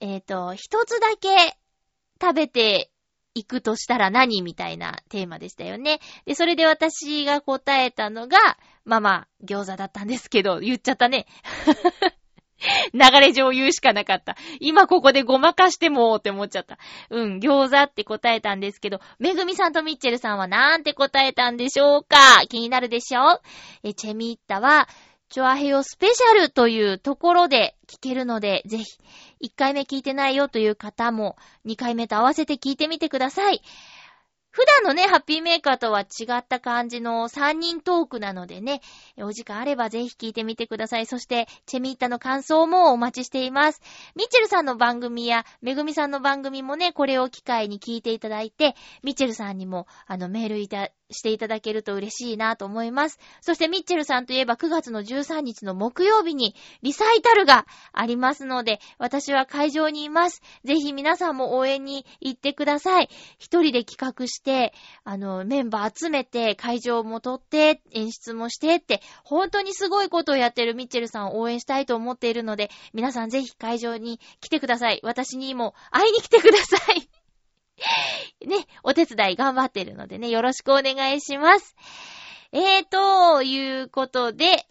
[0.00, 1.56] えっ、と、一つだけ
[2.20, 2.90] 食べて
[3.34, 6.00] いくとしたら何みたいなテーマでしたよね。
[6.24, 8.38] で、それで私が答えたのが、
[8.84, 11.26] まあまあ、餃子だったんですけど、言っちゃったね。
[12.94, 14.36] 流れ上言うしかなかった。
[14.60, 16.78] 今ここでごまかしてもって思っちゃった。
[17.10, 22.46] うん、餃子って答えたんですけど、めぐみさんとミッチェルさんはなんて答えたんでしょうか？
[22.48, 23.40] 気になるでしょ
[23.82, 24.88] え、チェミッタは、
[25.30, 28.84] チョアヘヨスペシャルというところで聞けるので、ぜひ、
[29.44, 33.60] 1回目聞いてないよという方も、2回目と合わせて聞いてみてください。
[34.54, 38.82] 普段のね、ハッピーメーカーとは違った感じの3人トークなのでね、
[39.18, 41.06] お時間あればぜひ聞いてみてください。
[41.06, 43.82] そして、チェミッタの感想もお待ちしています。
[44.14, 53.18] ミチェルさんの番組や、めぐみさんの番組もね、これを機会に聞いていただいて、ミチェルさんにも、あの、メールいた、していただけると嬉しいなと思います。
[53.40, 60.42] そしてミッチェルさんといえば9月の13日の木曜日にリサイタルがありますので、私は会場にいます。
[60.64, 63.08] ぜひ皆さんも応援に行ってください。
[63.38, 64.74] 一人で企画して、
[65.04, 75.00] あの、メンバー集めて、会場も取って、演出もしてって、本当にすごいことをやってるミッチェルさんを応援したいと思っているので、皆さんぜひ会場に来てください。
[75.02, 77.13] 私にも会いに来てください。
[78.46, 81.74] ね、お手伝い頑張ってるのでね、よろしくお願いします。
[82.52, 84.66] えーと、いうことで、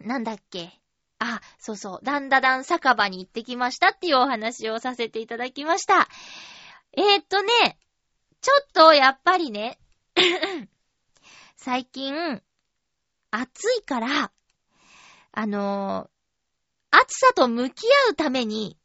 [0.00, 0.78] なんだっけ。
[1.18, 6.08] あ、そうそう、ダンダダン酒場に行ってきましたっていうお話をさせていただきました。
[6.92, 7.78] えーとね、
[8.40, 9.78] ちょっとやっぱりね、
[11.56, 12.42] 最近、
[13.30, 14.32] 暑いから、
[15.32, 16.12] あのー
[16.94, 18.76] 暑さと向き合うために、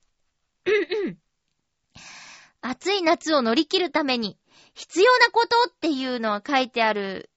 [2.61, 4.37] 暑い夏を乗り切るために
[4.73, 7.29] 必要なことっていうのが書いてある、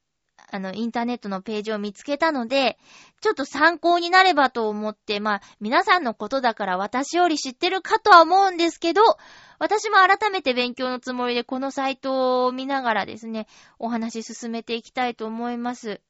[0.53, 2.79] あの、インターネットのページを見つけたので、
[3.21, 9.03] ちょっと参考になればと思って、まあ、皆さんのことだから私より知ってるかとは思うんですけど、
[9.59, 13.47] 私も改めて勉強のつもりでこのサイトを見ながらですね、
[13.79, 16.01] お話し進めていきたいと思います。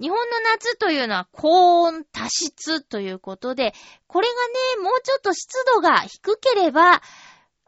[0.00, 3.72] 日本の夏というのは高温多湿ということで、
[4.06, 4.34] これが
[4.78, 7.02] ね、もうちょっと湿度が低ければ、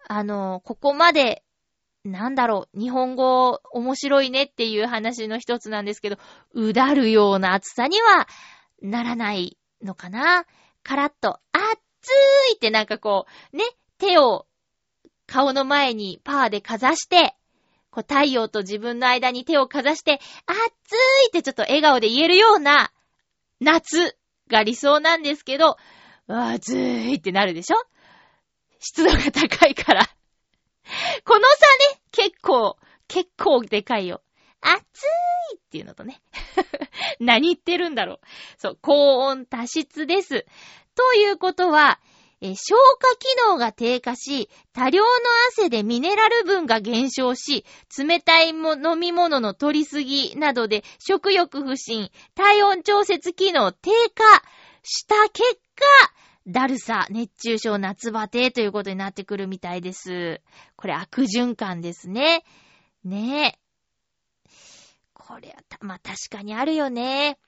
[0.09, 1.45] あの、ここまで、
[2.05, 6.17] なんだろう、日本語面白いねっていう話の一つなんですけど、
[6.55, 8.27] うだるような暑さには
[8.81, 10.47] ならないのかな。
[10.83, 12.11] カラッと、暑
[12.53, 13.65] いってなんかこう、ね、
[13.99, 14.47] 手を
[15.27, 17.37] 顔の前にパーでかざして、
[17.91, 20.95] こう太陽と自分の間に手をかざして、暑
[21.27, 22.93] いってちょっと笑顔で言えるような
[23.61, 24.17] 夏
[24.49, 25.77] が理想なんですけど、
[26.27, 27.77] 暑いってなるでしょ？
[28.79, 30.09] 湿度が高いから。
[31.25, 34.23] この差ね、結構、結構でかいよ。
[34.61, 36.21] 暑いっていうのとね。
[37.21, 38.21] 何言ってるんだろう。
[38.59, 40.47] そう、高温多湿です。
[40.95, 42.01] ということは、
[42.41, 45.09] え消化機能が低下し、多量の
[45.49, 47.65] 汗でミネラル分が減少し、
[47.97, 54.25] 冷たいも飲み物の取りすぎなどで食欲不振、体温調節機能低下
[54.85, 55.85] した結果、
[56.49, 60.41] だるさ、熱中症、夏バテということになってくるみたいです。
[60.77, 62.43] これ悪循環ですね。
[63.05, 63.59] ねえ。
[65.13, 67.39] これはた、まあ、確かにあるよね。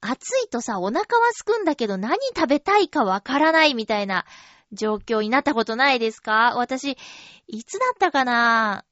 [0.00, 4.26] 暑いとさ、お腹はすくんだけど何食べたいかわからないみたいな
[4.72, 6.54] 状況になったことないですか？
[6.56, 6.98] 私、
[7.46, 8.84] いつだったかな？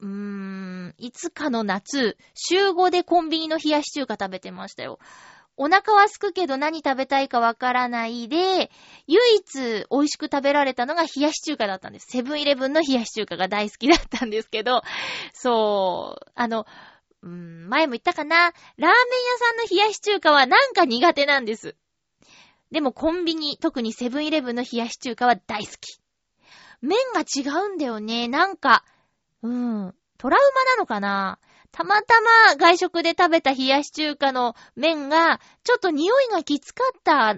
[0.00, 4.98] うーん、いつかの夏、週5でコンビニの冷やし中華食べてましたよ。
[5.56, 8.70] お腹はすくけど何食べたいかわからないで、
[9.06, 12.06] 唯一美味しく食べられたのが冷やし中華だったんです。
[12.08, 14.82] セブンイレブンの冷やし中華が大好きだったんですけど、
[15.32, 16.66] そう、あの、
[17.22, 18.92] うん、前も言ったかなラーメン屋
[19.38, 21.76] さんの冷やし中華はなんか苦手なんです。
[22.70, 26.00] でもコンビニ、特にセブンイレブンの冷やし中華は大好き。
[26.82, 28.28] 麺が違うんだよね。
[28.28, 28.84] なんか、
[29.42, 31.38] うん、トラウマなのかな
[31.74, 37.36] たまたま外食で食べた冷やし中華の麺が、ちょっと匂いがきつかった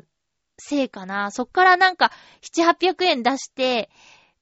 [0.59, 1.31] せいかな。
[1.31, 3.89] そっからなんか、7、800円出して、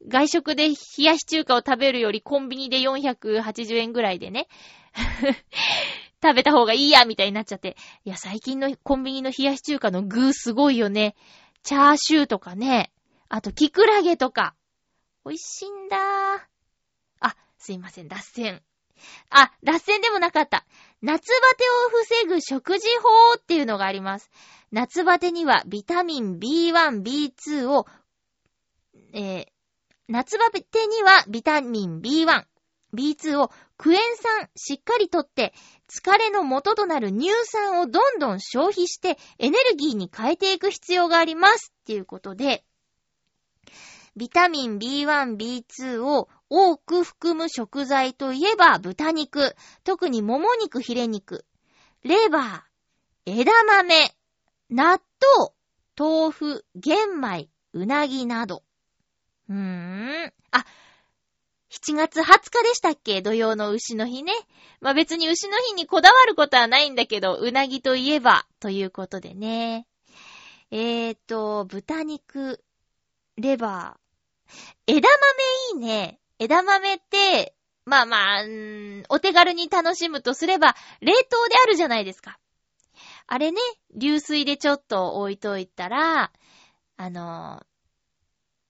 [0.09, 4.49] 外食で冷やし中華を食べるよりコンビニで480円ぐらいでね、
[6.21, 7.77] 食べた方がいいや、みたいになっちゃって。
[8.05, 11.15] いや、最近のコンビニの冷やし中華の具すごいよね。
[11.63, 12.93] チャーシューとかね。
[13.29, 14.57] あと、キクラゲとか。
[15.25, 16.01] 美味しいんだー。
[17.21, 18.61] あ、すいません、脱線。
[19.31, 20.65] あ、脱線でもなかった。
[21.03, 24.31] 夏バテを防ぐ食事法っていうのがあります。
[24.73, 27.87] 夏バテにはビタミン B1、B2 を、
[29.13, 29.47] えー、
[30.09, 32.45] 夏バテにはビタミン B1、
[32.95, 35.53] B2 をクエン酸しっかりとって、
[35.89, 42.65] 疲れの元となる乳酸をどんどん消費してエネルギーに変えていく必要がありますっていうことで、
[44.17, 51.45] ビタミン B1、B2 を多く含む食材といえば豚肉、特にもも肉、ヒレ肉、
[52.05, 54.15] レバー、枝豆、
[54.71, 55.01] 納豆、
[55.99, 58.63] 豆腐、玄米、うなぎなど。
[59.49, 60.33] うーん。
[60.53, 60.65] あ、
[61.71, 63.21] 7月20日でしたっけ？
[63.21, 64.33] 土曜の牛の日ね。
[64.81, 69.89] まあ、別に牛の日にこだわることはないんだけど、うなぎといえば、ということでね。
[70.71, 72.63] えーと、豚肉、
[73.37, 74.05] レバー。
[74.87, 75.09] 枝
[75.73, 76.21] 豆いいね。
[76.45, 77.55] 枝豆って、
[77.87, 78.45] まあまあ、
[79.09, 82.39] お手軽に楽しむとすれば、冷凍であるじゃないですか。
[83.27, 83.61] あれね、
[83.97, 86.33] 流水でちょっと置いといたら、
[86.97, 87.63] あの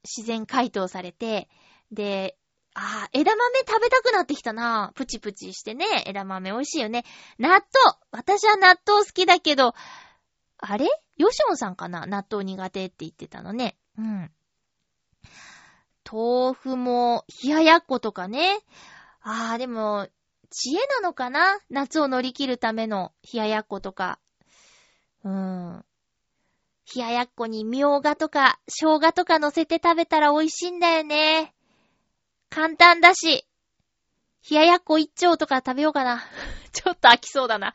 [0.04, 1.48] 自然解凍されて、
[1.90, 2.37] で、
[2.74, 4.92] ああ、枝豆食べたくなってきたな。
[4.94, 5.87] プチプチしてね。
[6.06, 7.04] 枝豆美味しいよね。
[7.38, 7.62] 納豆
[8.10, 9.74] 私は納豆好きだけど、
[10.58, 10.88] あれ？
[11.16, 12.06] ヨシオンさんかな？
[12.06, 13.76] 納豆苦手って言ってたのね。
[13.96, 14.32] うん。
[16.10, 18.58] 豆腐も、冷ややっことかね。
[19.22, 20.08] ああ、でも、
[20.50, 21.58] 知恵なのかな？
[21.70, 24.20] 夏を乗り切るための冷ややっことか。
[25.24, 25.84] うーん。
[26.94, 31.54] 冷ややっこにみょうがとか、生姜とか乗せて食べたら美味しいんだよね。
[32.50, 33.46] 簡単だし。
[34.48, 36.22] 冷ややっこ一丁とか食べようかな。
[36.72, 37.74] ちょっと飽きそうだな。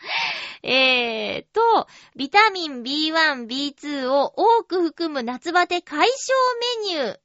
[0.62, 6.36] えーと、ビタミン B1、B2 を多く含む夏バテ解消
[6.86, 7.20] メニュー。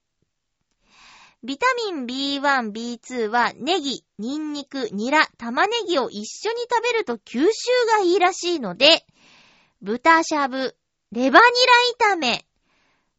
[1.45, 7.47] ビタミン B1、B2 はネギ、ニンニク、ニラ、玉ねぎを一緒に食べると吸収
[7.99, 9.05] がいいらしいので、
[9.83, 10.75] 豚しゃぶ、
[11.13, 11.45] レバニ
[12.09, 12.47] ラ炒め、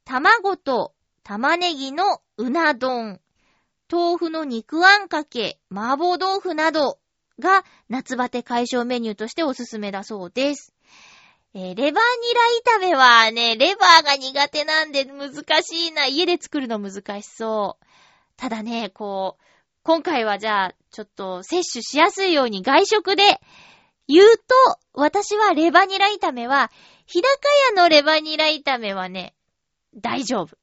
[0.06, 3.22] 卵と玉ねぎのうな丼、
[3.92, 6.98] 豆腐の肉あんかけ、麻婆豆腐など
[7.40, 10.74] が夏バテ解消メニューとしておすすめだそうです。
[11.54, 16.08] えー、レバニラ炒めはね、レバーが苦手なんで難しいな。
[16.08, 17.86] 家で作るの難しそう。
[18.38, 19.44] ただね、こう、
[19.84, 23.40] 今回はじゃあ、ちょっと摂取しやすいように外食で
[24.08, 24.56] 言うと、
[24.94, 26.72] 私はレバニラ炒めは、
[27.06, 27.30] 日高
[27.76, 29.36] 屋のレバニラ炒めはね、
[29.96, 30.58] 大丈夫。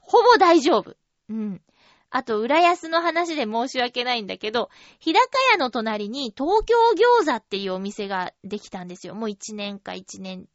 [0.00, 0.96] ほぼ大丈夫。
[1.28, 1.62] うん。
[2.10, 5.20] あと、浦安の話で申し訳ないんだけど、日高
[5.52, 6.76] 屋の隣に東京
[7.22, 9.14] 餃子っていうお店ができたんですよ。
[9.14, 10.46] もう1年か1年、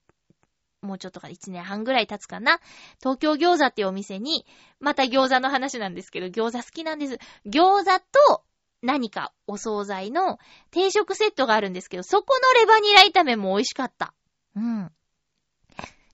[0.81, 2.59] もうちょっとか1年半ぐらい経つかな。
[2.99, 4.45] 東京餃子っていうお店に、
[4.79, 7.19] また餃子の話なんですけど、餃子好きなんです。
[7.45, 7.99] 餃子
[8.29, 8.43] と
[8.81, 10.37] 何かお惣菜の
[10.69, 14.13] 定食セットがあるんですけど、そこのレバニラ炒めも美味しかった。
[14.55, 14.91] うん。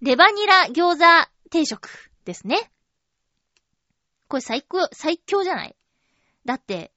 [0.02, 2.72] レバニラ餃子定食ですね。
[4.30, 5.76] これ最高、最強じゃない？
[6.46, 6.92] だって、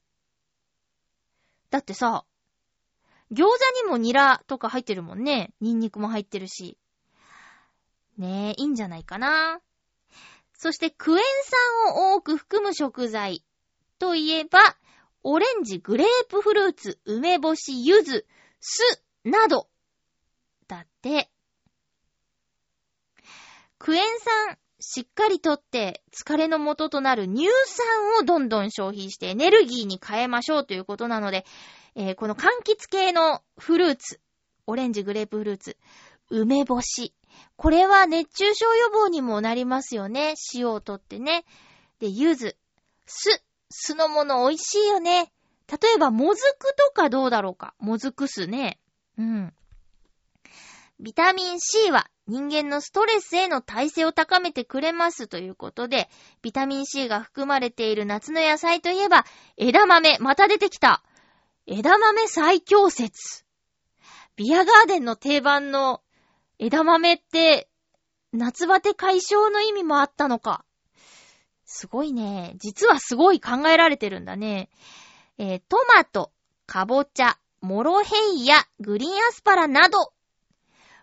[1.71, 2.25] だってさ、
[3.33, 5.53] 餃子にもニラとか入ってるもんね。
[5.61, 6.79] ニンニクも入ってるし。
[8.19, 9.61] ねえ、いいんじゃないかな。
[10.55, 11.25] そしてクエン
[11.91, 13.45] 酸を多く含む食材
[13.99, 14.59] といえば、
[15.23, 18.25] オレンジ、グレープフルーツ、梅干し、柚子、
[18.61, 18.83] 酢
[19.25, 19.69] など。
[20.69, 21.31] だって。
[23.79, 31.45] クエン酸、しっかりとって疲れの元となる乳酸をどんどん消費してエネルギーに変えましょうということなので、
[31.95, 34.21] えーこの柑橘系のフルーツ、
[34.67, 35.77] オレンジ、グレープフルーツ、
[36.31, 37.14] 梅干し。
[37.57, 40.34] これは熱中症予防にもなりますよね。
[40.55, 41.45] 塩をとってね。
[42.01, 42.57] で、柚子、
[43.07, 45.32] 酢、酢のもの美味しいよね。
[45.68, 47.74] 例えば、もずくとかどうだろうか。
[47.78, 48.78] もずく酢ね。
[49.18, 49.55] うん。
[51.01, 56.09] ビタミン C は人間のストレスへの耐性を高めてくれますということで、
[56.43, 59.24] ビタミン C が含まれている夏の野菜といえば、
[59.57, 61.03] 枝豆、また出てきた。
[61.66, 63.45] 枝豆最強説。
[64.37, 66.03] ビアガーデンの定番の
[66.59, 67.69] 枝豆って、
[68.33, 70.65] 夏バテ解消の意味もあったのか。
[71.65, 72.55] すごいね。
[72.59, 74.71] 実はすごい考えられてるんだね。
[75.39, 76.33] えートマト、
[76.67, 80.13] かぼちゃ、モロヘイヤ、グリーンアスパラなど。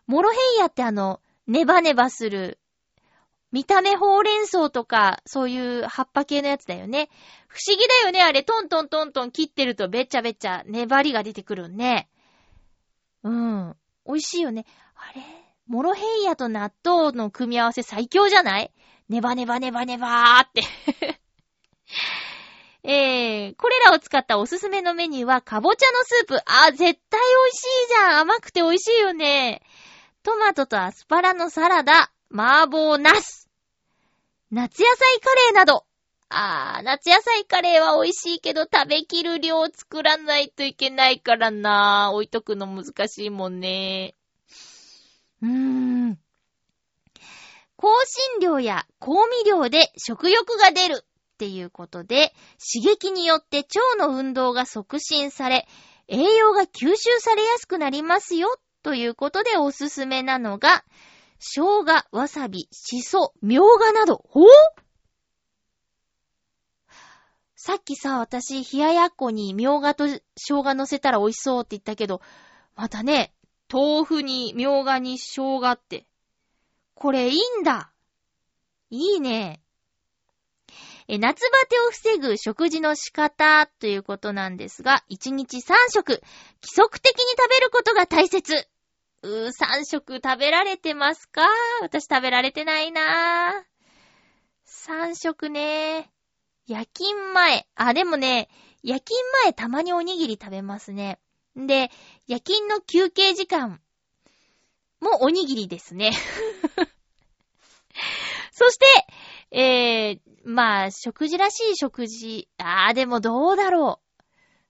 [0.08, 2.60] モロヘイヤってあの、ネバネバする、
[3.51, 7.10] 見た目ほうれん草とか、そういう葉っぱ系のやつだよね。
[7.47, 12.10] 不思議だよね、あれ、トントントントン切ってるとべちゃべちゃ粘りが出てくるね。
[13.22, 13.76] うん。
[14.08, 14.66] 美味しいよね。
[14.95, 15.43] あれ
[15.74, 18.71] モロヘイヤと納豆の組み合わせ最強じゃない？
[19.09, 20.61] ネバネバネバネバーって。
[22.88, 26.36] えー、これらを使ったおすすめのメニューは、かぼちゃのスープ。
[26.45, 28.19] あー、絶対美味しいじゃん。
[28.19, 29.63] 甘くて美味しいよね。
[30.21, 33.49] トマトとアスパラのサラダ、麻婆ナス。
[34.51, 35.88] 夏野菜カレーなど。
[36.30, 44.13] あー、夏野菜カレーは美味しいけど食べきる量作らないといけないからな置いとくの難しいもんね。
[45.44, 46.20] うーん。
[47.76, 49.12] 香辛料や香
[49.44, 51.06] 味料で食欲が出るっ
[51.38, 52.34] ていうことで、
[52.74, 55.68] 刺激によって腸の運動が促進され、
[56.08, 60.86] 栄養が吸収されやすくなりますよということでおすすめなのが、
[61.39, 64.24] 生姜、わさび、しそ、みょうがなど。
[64.30, 64.46] ほう
[67.58, 72.22] さっきさ、私、冷ややっこにみょうがと生姜乗せたら美味しそうって言ったけど、
[72.76, 73.34] またね、
[73.74, 76.05] 豆腐にみょうがに生姜って。
[76.93, 77.91] これいいんだ。
[78.91, 79.63] いいね。
[81.07, 86.21] え、夏バテを防ぐ食事の仕方ということなんですが、1日3食、規
[86.61, 88.67] 則的に食べることが大切。
[89.24, 91.41] うー、3食食べられてますか？
[91.82, 93.63] 私食べられてないなぁ。
[94.67, 96.11] 3食ね。
[96.67, 97.65] 夜勤前。
[97.74, 98.49] あ、でもね、
[98.84, 101.19] 夜勤前たまにおにぎり食べますね。
[101.59, 101.91] んで、
[102.28, 103.82] 夜勤の休憩時間
[105.01, 106.11] もおにぎりですね。
[108.51, 108.86] そして、
[109.51, 112.47] えー、まあ、食事らしい食事。
[112.57, 114.24] あー、でもどうだろう。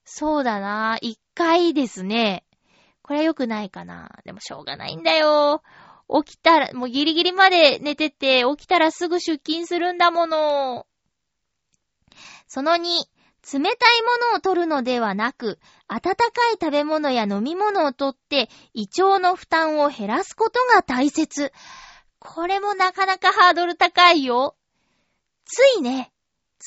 [0.04, 0.98] そうだな。
[1.00, 2.44] 一回ですね。
[3.02, 4.18] これは良くないかな。
[4.24, 5.62] でもしょうがないんだよ。
[6.24, 10.86] 起きたら、もうギリギリまで寝てて、起きたらすぐ出勤するんだもの。
[12.46, 13.04] その2、
[13.52, 16.14] 冷たいものを取るのではなく、温か
[16.50, 21.52] い食べ物や飲み物を取って、胃腸の負担を減らすことが大切。
[22.18, 24.56] これもなかなかハードル高いよ。
[25.44, 26.10] ついね、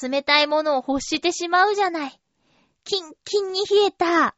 [0.02, 2.22] 冷たいものを欲してしまうじゃない。
[2.84, 4.36] キンキンに冷えた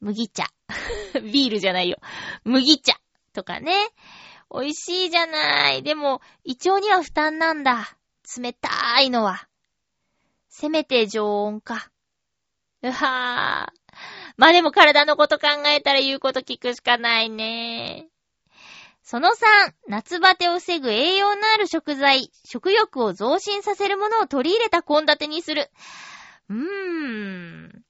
[0.00, 0.46] 麦茶。
[1.20, 1.98] ビールじゃないよ。
[2.44, 2.94] 麦茶
[3.32, 3.74] とかね。
[4.54, 5.82] 美味しいじゃない。
[5.82, 7.96] でも、胃腸には負担なんだ。
[8.38, 9.48] 冷たいのは。
[10.54, 11.90] せめて常温か。
[12.82, 13.96] うはぁ。
[14.36, 18.08] まあでも体のこと考えたら言うこと聞くしかないね。
[19.02, 19.32] その3、
[19.88, 25.70] 夏バテを防ぐ栄養のある食材、食欲を増進させるものを取り入れた献立にする。
[26.50, 27.84] うーん。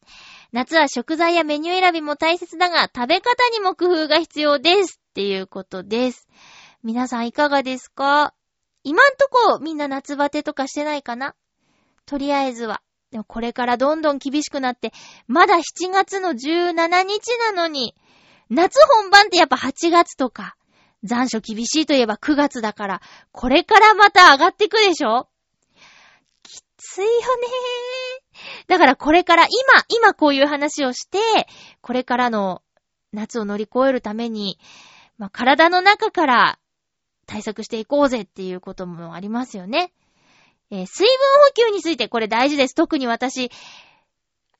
[0.52, 5.00] 夏は食材やメニュー選びも大切だが、食べ方にも工夫が必要です。
[5.10, 6.28] っていうことです。
[6.84, 8.34] 皆さんいかがですか？
[8.84, 11.34] 今んとこみんな夏バテとかしてないかな？
[12.07, 12.82] とりあえずは。
[13.11, 14.92] でもこれからどんどん厳しくなって、
[15.26, 17.94] まだ7月の17日なのに、
[18.48, 20.57] 夏本番ってやっぱ8月とか、
[21.05, 25.28] 残暑厳しいといえば9月だから、これからまた上がってくでしょ？
[26.42, 28.68] きついよねー。
[28.68, 29.50] だからこれから今、
[29.88, 31.18] 今こういう話をして、
[31.80, 32.62] これからの
[33.12, 34.59] 夏を乗り越えるために、
[35.18, 36.59] まあ、体の中から
[37.26, 39.92] 対策していこうぜっていうこともありますよね。
[40.73, 41.16] えー水分
[41.66, 42.75] 補給についてこれ大事です。
[42.75, 43.51] 特に私、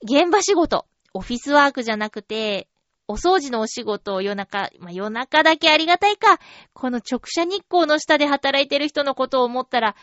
[0.03, 2.69] 現場仕事、オフィスワークじゃなくて、
[3.09, 6.39] お掃除のお仕事を夜中、まあ、夜中だけありがたいか、
[6.75, 9.97] この直射日光の下で働いてる人のことを思ったら、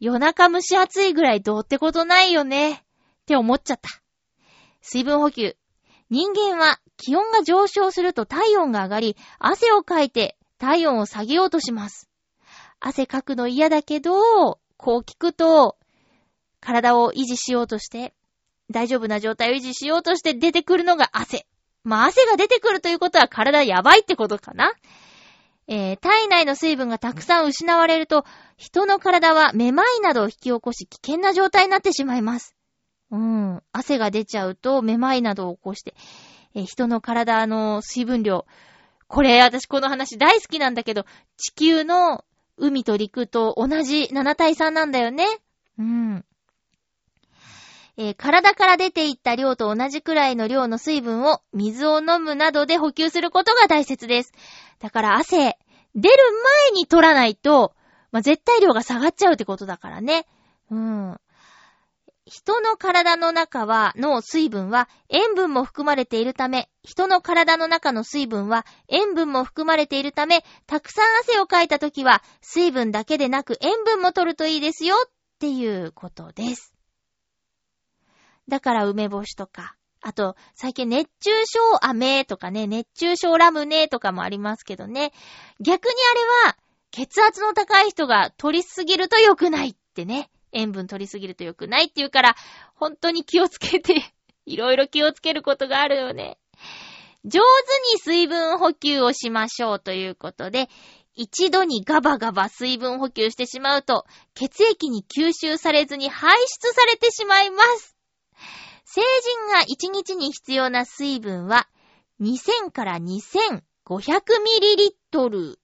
[0.00, 2.78] 夜中蒸し暑いぐらいどうってことないよね、っ
[3.26, 3.88] て思っちゃった。
[4.80, 5.56] 水分補給。
[6.10, 12.10] 人間は気温が上昇すると体温が上がり、汗をかいて体温を下げようとします。
[12.80, 15.78] 汗かくの嫌だけど、こう聞くと、
[16.60, 18.12] 体を維持しようとして、
[18.68, 21.46] 大丈夫な状態を維持しようとして出てくるのが汗。
[21.84, 24.72] まあ、汗が出てくるということは体やばいってことかな。
[25.68, 28.24] えー体内の水分がたくさん失われると、
[28.56, 32.56] 人の体はめまいなどを引き起こし危険な状態になってしまいます。
[33.12, 33.62] うん。
[33.70, 35.94] 汗が出ちゃうとめまいなどを起こして、
[36.56, 38.46] えー人の体の水分量。
[39.06, 41.06] これ、私この話大好きなんだけど、
[41.36, 42.24] 地球の
[42.56, 45.26] 海と陸と同じ7対3なんだよね。
[45.78, 46.24] うん。
[47.96, 54.32] えー体から出ていった量と同じくらいの量の水分を水を飲むなどで補給することが大切です。
[54.78, 55.58] だから汗、
[55.94, 56.16] 出る
[56.70, 57.74] 前に取らないと、
[58.10, 60.26] まあ、絶対量が下がっちゃうってことだからね。
[60.70, 61.20] うん。
[62.32, 75.10] 人の体の中は、の水分は塩分も含まれているため、人の体の中の水分は塩分も含まれているため、たくさん汗をかいたときは、水分だけでなく塩分も取るといいですよっ
[75.40, 76.72] ていうことです。
[78.48, 85.12] だから梅干しとか、あと、最近熱中症飴とかね、熱中症ラムネとかもありますけどね。
[85.60, 86.14] 逆にあ
[86.46, 86.56] れは、
[86.92, 90.30] 血圧の高い人が取りすぎると良くないってね。
[90.52, 92.36] 塩分取りすぎると良くないって言うから、
[92.74, 94.02] 本当に気をつけて、
[94.46, 96.38] いろいろ気をつけることがあるよね。
[97.24, 100.68] 上手に水分補給をしましょうということで、
[101.14, 107.96] 一度にガバガバ水分補給してしまうと、血液に吸収されずに排出されてしまいます。
[108.84, 111.68] 成人が1日に必要な水分は
[112.20, 113.00] 2000から2500
[114.44, 115.58] ミリリットル。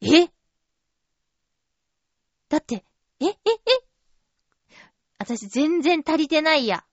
[0.00, 0.28] え？
[2.52, 2.84] だって、
[3.18, 3.36] え、え、え
[5.18, 6.84] 私全然足りてないや。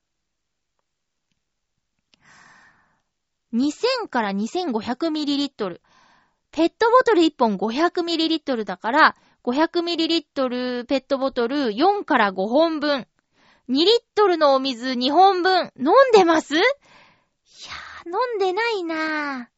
[3.52, 5.82] 2000から2500ミリリットル。
[6.50, 13.06] ペットボトル1本500ミリリットルだから、500ミリリットルペットボトル4から5本分。
[13.68, 15.70] 2リットルのお水2本分。
[15.78, 16.54] 飲んでます？
[16.54, 19.50] いやー、飲んでないな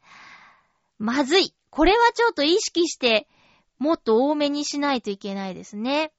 [0.00, 0.08] ぁ。
[0.98, 1.54] まずい。
[1.68, 3.28] これはちょっと意識して、
[3.78, 6.12] もっと多めにしないといけないですね。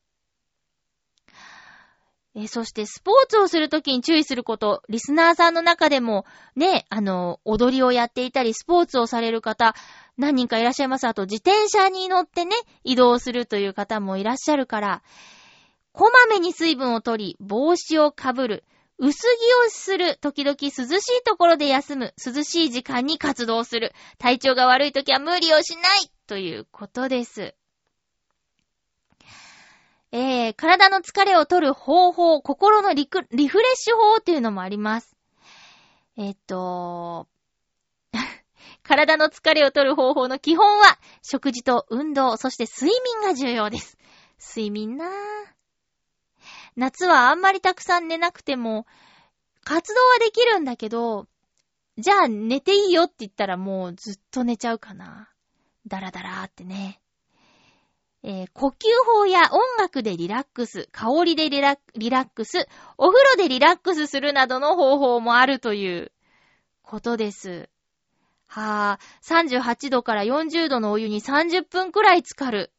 [2.40, 6.24] え、そしてスポーツをするときに注意すること、リスナーさんの中でも、
[6.56, 9.74] ね、あの、踊りをやっていたり、スポーツをされる方、
[10.18, 11.08] 何人かいらっしゃいます。
[11.08, 15.02] あと、自転車に乗ってね、移動するという方もいらっしゃるから、
[15.94, 18.64] こまめに水分を取り、帽子をかぶる、
[19.00, 20.74] 薄着をする、時々涼し
[21.10, 27.56] いところで休む、涼しい時間に活動する、体調が悪いときは無理をしない、ということです。
[30.12, 35.16] えー、体の疲れを取る方法、心のリリフレッシュ法っていうのもあります。
[36.18, 37.28] えっと、
[38.82, 43.98] 体の疲れを取る方法の基本は、食事と運動、そして睡眠が重要です。
[44.40, 45.57] 睡眠なぁ。
[46.78, 48.86] 夏はあんまりたくさん寝なくても、
[49.64, 51.28] 活動はできるんだけど、
[51.98, 55.30] じゃあ寝ていいよって言ったらもうずっと寝ちゃうかな。
[55.88, 57.02] だらだらーってね。
[58.24, 58.74] えー呼吸
[59.06, 62.68] 法や音楽でリラックス、香りでリラリラックス、
[62.98, 66.12] お風呂でリラックスするなどの方法もあるという
[66.84, 67.70] ことです。
[68.46, 72.72] はぁ、38度から40度のお湯に30分くらい浸かる。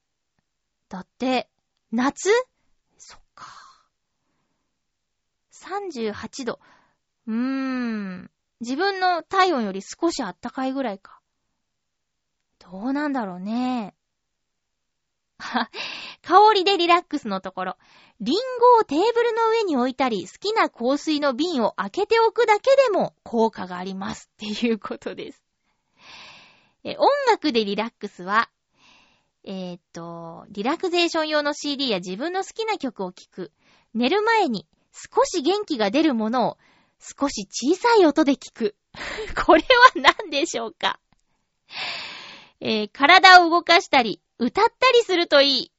[0.89, 1.49] だって、
[1.93, 2.31] 夏
[2.97, 3.47] そっか。
[5.69, 6.61] 38度。
[7.27, 8.31] うーん。
[8.61, 11.21] 自分の体温より少しあったかいぐらいか。
[12.59, 13.95] どうなんだろうね。
[16.23, 17.77] 香りでリラックスのところ。
[18.21, 24.29] リンゴをテーブルの上に置いたり、好きな香水の瓶を開けておくだけでも効果があります。
[24.35, 25.43] っていうことです。
[26.83, 28.51] え、音楽でリラックスは、
[29.45, 33.53] えーっと、リラクゼーション用の CD や自分の好きな曲を聴く。
[33.95, 34.67] 寝る前に
[34.99, 36.59] 少し元気が出るものを
[36.99, 38.77] 少し小さい音で聞く。
[39.47, 40.99] これは何でしょうか？
[42.61, 45.73] えー体を動かしたり、歌ったりするといい。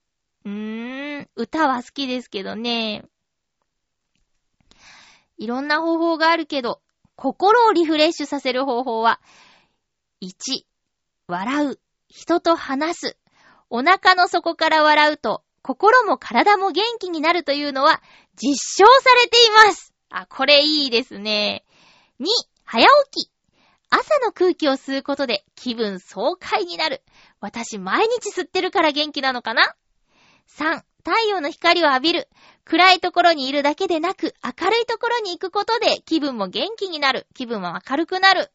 [0.45, 3.03] うーん、歌は好きですけどね。
[5.37, 6.81] いろんな方法があるけど、
[7.15, 9.19] 心をリフレッシュさせる方法は、
[10.21, 10.65] 1、
[11.27, 13.17] 笑う、人と話す。
[13.69, 18.01] お腹の底から笑うと、心も体も元気になるというのは
[18.35, 19.93] 実証されています。
[20.09, 21.65] あ、これいいですね。
[22.19, 22.25] 2、
[22.65, 23.31] 早起き。
[23.91, 27.01] 朝の空気を吸うことで気分爽快になる。
[27.39, 29.75] 私毎日吸ってるから元気なのかな
[30.47, 32.27] ?3、太陽の光を浴びる。
[32.65, 37.25] 暗いところにいるだけでなく、明るいところに行くことで気分も元気になる。
[37.33, 38.51] 気分も明るくなる。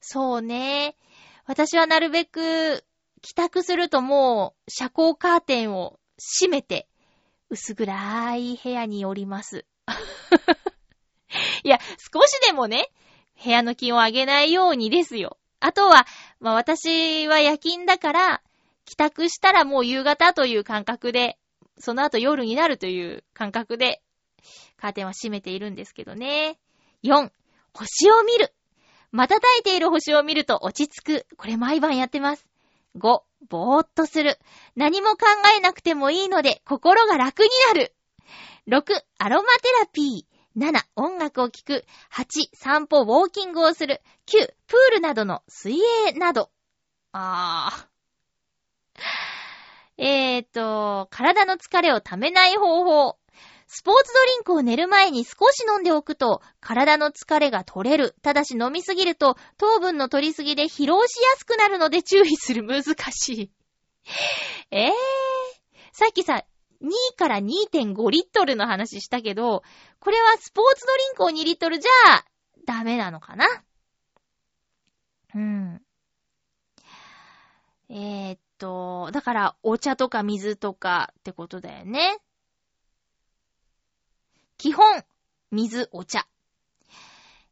[0.00, 0.96] そうね。
[1.46, 2.84] 私はなるべく、
[3.20, 6.88] 帰宅するともう、遮光カーテンを閉めて、
[7.50, 9.64] 薄暗い部屋におります。
[11.64, 12.90] いや、少しでもね、
[13.42, 15.38] 部屋の気を上げないようにですよ。
[15.60, 16.06] あとは、
[16.40, 18.42] まあ私は夜勤だから、
[18.84, 21.38] 帰宅したらもう夕方という感覚で、
[21.78, 24.02] その後夜になるという感覚で、
[24.76, 26.58] カーテンは閉めているんですけどね。
[27.04, 27.30] 4、
[27.72, 28.52] 星を見る。
[29.12, 31.26] 瞬いている星を見ると落ち着く。
[31.36, 32.46] これ毎晩やってます。
[32.96, 34.38] 5、ぼーっとする。
[34.76, 35.26] 何も考
[35.56, 37.94] えなくてもいいので心が楽になる。
[38.66, 38.82] 6、
[39.18, 40.38] アロマテラピー。
[40.58, 41.84] 7、音楽を聴く。
[42.12, 44.02] 8、散歩、ウォーキングをする。
[44.26, 45.78] 9、プールなどの水
[46.08, 46.50] 泳など。
[47.12, 47.98] あー。
[49.98, 53.18] えーと、体の疲れをためない方法。
[53.70, 58.16] スポーツドリンクを寝る前に少し飲んでおくと、体の疲れが取れる。
[58.22, 62.64] ただし飲みすぎると、糖分の取りすぎで疲労しやすくなるので注意する。
[62.66, 63.52] 難しい。
[64.70, 64.90] えー、
[65.92, 66.44] さっきさ、
[66.80, 69.62] 2から2.5リットルの話したけど、
[70.00, 72.24] これはスポーツドリンクを2リットルじゃ、
[72.64, 73.46] ダメなのかな？
[75.34, 75.82] うん。
[77.90, 82.18] えー、っと、だから、お茶とか水とかってことだよね。
[84.58, 85.04] 基本、
[85.52, 86.26] 水、お茶。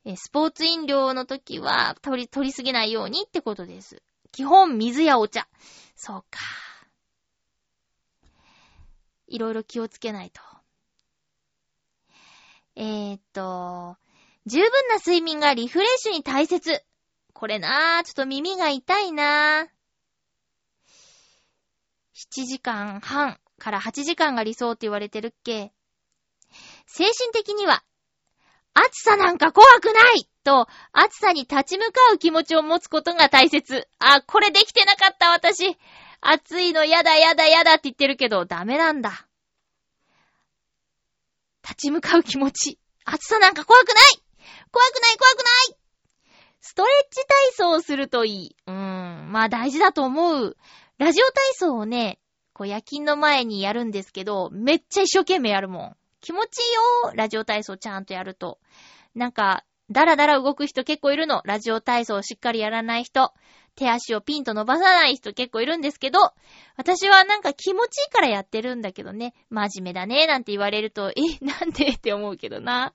[0.04, 4.02] えスポーツ飲料の時は、取り、取りすぎないようにってことです。
[4.32, 5.48] 基本、水やお茶。
[5.94, 6.40] そうか。
[9.28, 10.40] いろいろ気をつけないと。
[12.74, 13.96] えー、っと、
[14.46, 16.84] 十分な睡眠がリフレッシュに大切。
[17.32, 19.66] これなぁ、ちょっと耳が痛いなぁ。
[22.14, 25.72] 7時間半から8時間が理想って言われてるっけ。
[26.86, 27.82] 精神的には、
[28.74, 33.88] 暑さなんか怖くないと、暑さに立ち向かう気持ちを持つことが大切。
[33.98, 35.76] あ、これできてなかった私。
[36.20, 39.26] 暑いのやだやだやだって言ってるけど、ダメなんだ。
[41.62, 42.78] 立ち向かう気持ち。
[43.04, 43.96] 暑さなんか怖くない
[44.70, 45.78] 怖くない怖くない
[46.60, 48.56] ストレッチ体操をするといい。
[48.66, 50.56] うーん、まあ大事だと思う。
[50.98, 52.18] ラジオ体操をね、
[52.52, 55.96] こう夜勤の前にやるんですけど、めっちゃ一生懸命やるもん。
[56.26, 58.58] 気持ちいいよラジオ体操ちゃんとやると。
[59.14, 61.40] なんか、だらだら動く人結構いるの。
[61.44, 63.32] ラジオ体操をしっかりやらない人。
[63.76, 66.18] 手足をピンと伸ばさない人結構いるんですけど、
[66.76, 69.34] 私はなんか気持ちいいからやってるんだけどね。
[69.50, 71.14] 真面目だね、なんて言われると、え、
[71.44, 72.92] なんでって思うけどな。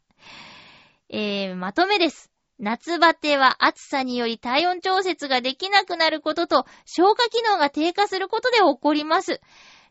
[1.08, 2.30] えー、まとめです。
[2.60, 9.40] 夏バテは暑さにより体温調節ができなくなることと、消化機能が低下することで起こります。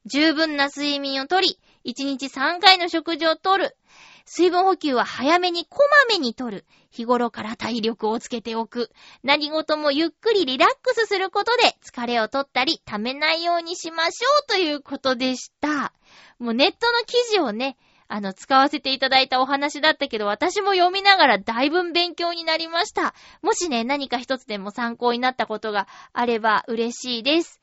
[0.05, 3.76] 十分な睡眠をとり、1日3回の食事をとる。
[4.24, 5.78] 水分補給は早めにこ
[6.09, 6.64] まめにとる。
[6.91, 8.91] 日頃から体力をつけておく。
[9.22, 15.93] 何事もゆっくりリラックスすることで疲れを取ったり、溜めないようにしましょうということでした。
[16.39, 17.76] もうネットの記事をね、
[18.09, 23.14] あの、使わせていただいたお話だったけど、私も読みながらだいぶ勉強になりました。
[23.41, 27.61] もしね、何か一つでも参考になったことがあれば嬉しいです。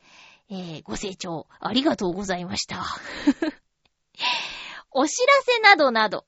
[0.49, 2.85] えー、ご清聴ありがとうございました。
[4.91, 6.25] お知らせなどなど。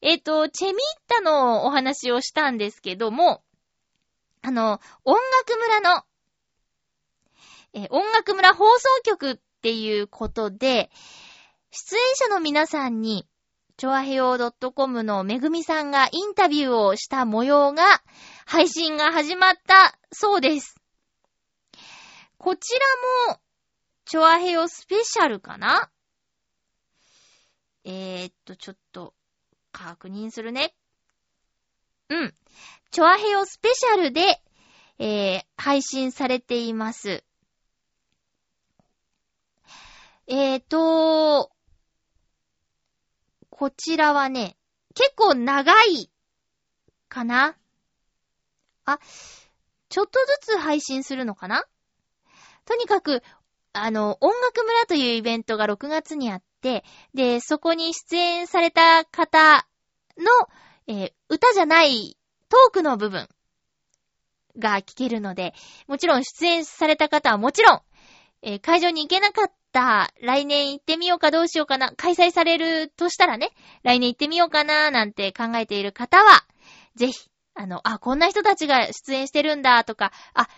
[0.00, 0.76] えっ、と、チェミッ
[1.06, 3.42] タのお話をしたんですけども、
[4.42, 6.04] あの、音楽村の、
[7.74, 10.90] えー音楽村放送局っていうことで、
[11.70, 13.26] 出演者の皆さんに、
[13.76, 14.36] チョアヘヨ
[14.74, 18.02] .com のめぐみさんがインタビューをした模様が、
[18.44, 20.76] 配信が始まったそうです。
[22.36, 23.40] こちらも、
[24.04, 25.90] チョアヘヨスペシャルかな
[27.84, 29.14] えー、っと、ちょっと、
[29.72, 30.74] 確認するね。
[32.10, 32.34] うん。
[32.90, 34.42] チョアヘヨスペシャルで、
[34.98, 37.24] えー、配信されています。
[40.26, 41.50] えーと、
[43.50, 44.56] こちらはね、
[44.94, 46.10] 結構長い
[47.08, 47.56] かな？
[48.84, 48.98] あ、
[49.88, 51.64] ちょっとずつ配信するのかな？
[52.66, 53.22] とにかく、
[53.72, 59.66] あの、音楽村というイベントが6月にあって、で、そこに出演された方
[60.16, 60.24] の、
[60.86, 62.18] えー歌じゃない
[62.50, 63.26] トークの部分
[64.58, 65.54] が聞けるので、
[65.86, 67.80] もちろん出演された方はもちろん、
[68.42, 73.50] えー会場に行けなかった、来年行ってみようかどうしようかな、開催されるとしたらね、
[73.82, 76.44] 来年行ってみようかな、なんて考えている方は、
[76.94, 80.48] ぜひ、あの、あ、こんな人たちが出演してるんだ、とか、あ、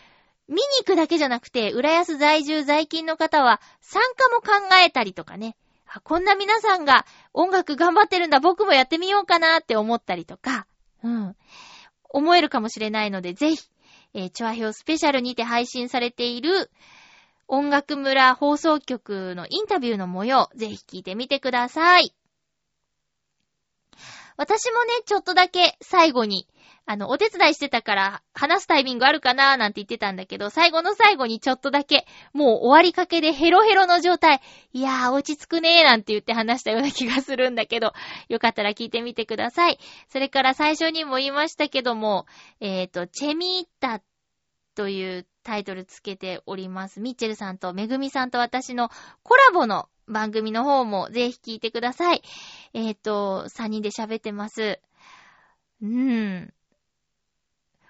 [0.48, 5.56] 見に行くだけじゃなくて、浦安在住在勤の方は、参加も考えたりとかね、
[6.02, 10.66] こんな皆さんが音楽頑張ってるんだ、僕もやってみようかなって思ったりとか、
[11.02, 11.36] うん、
[12.08, 13.68] 思えるかもしれないので、ぜひ、
[14.14, 16.70] えー、チョアヘオスペシャルにて配信されている、
[17.46, 22.14] 音楽村放送局のインタビューの模様、ぜひ聞いてみてください。
[24.36, 26.48] 私もね、ちょっとだけ最後に、
[26.86, 34.40] あの、お手伝いしてたから話すタイミングあるかなーなんて言ってたんだけど、最後の最後にちょっとだけ、もう終わりかけでヘロヘロの状態、
[34.72, 37.92] いやー落ち着くねーなんて言って話したような気がするんだけど、
[38.28, 39.78] よかったら聞いてみてください。
[40.10, 42.26] それから最初にも言いましたけども、
[42.60, 44.02] えっ、と、チェミータ
[44.74, 47.00] というタイトルつけております。
[47.00, 48.90] ミッチェルさんとめぐみさんと私の
[49.22, 52.22] コラボの番組の方もぜひ聞いてください。
[52.72, 54.80] えっ、と、3人で喋ってます。
[55.82, 56.52] うん。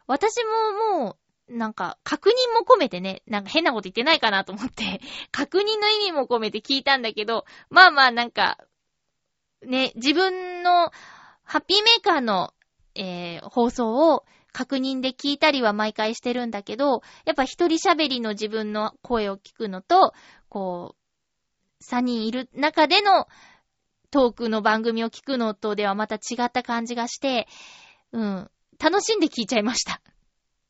[0.06, 1.16] 私もも
[1.48, 5.00] う、なんか、確認も込めてね、なんか変なこと言ってないかなと思って、
[5.30, 8.58] 確認の意味も込めて聞いたんだけど、まあまあなんか、
[9.62, 10.90] ね、自分の
[11.42, 12.52] ハッピーメーカーの、
[12.94, 14.24] えー放送を
[14.54, 20.14] 確認で聞いたりは毎回してるんだけど、やっぱ一人喋りの自分の声を聞くのと、
[20.48, 23.26] こう、三人いる中での
[24.12, 27.48] トークの番組を聞くのとではまた違った感じがして、
[28.12, 30.00] うん、楽しんで聞いちゃいました。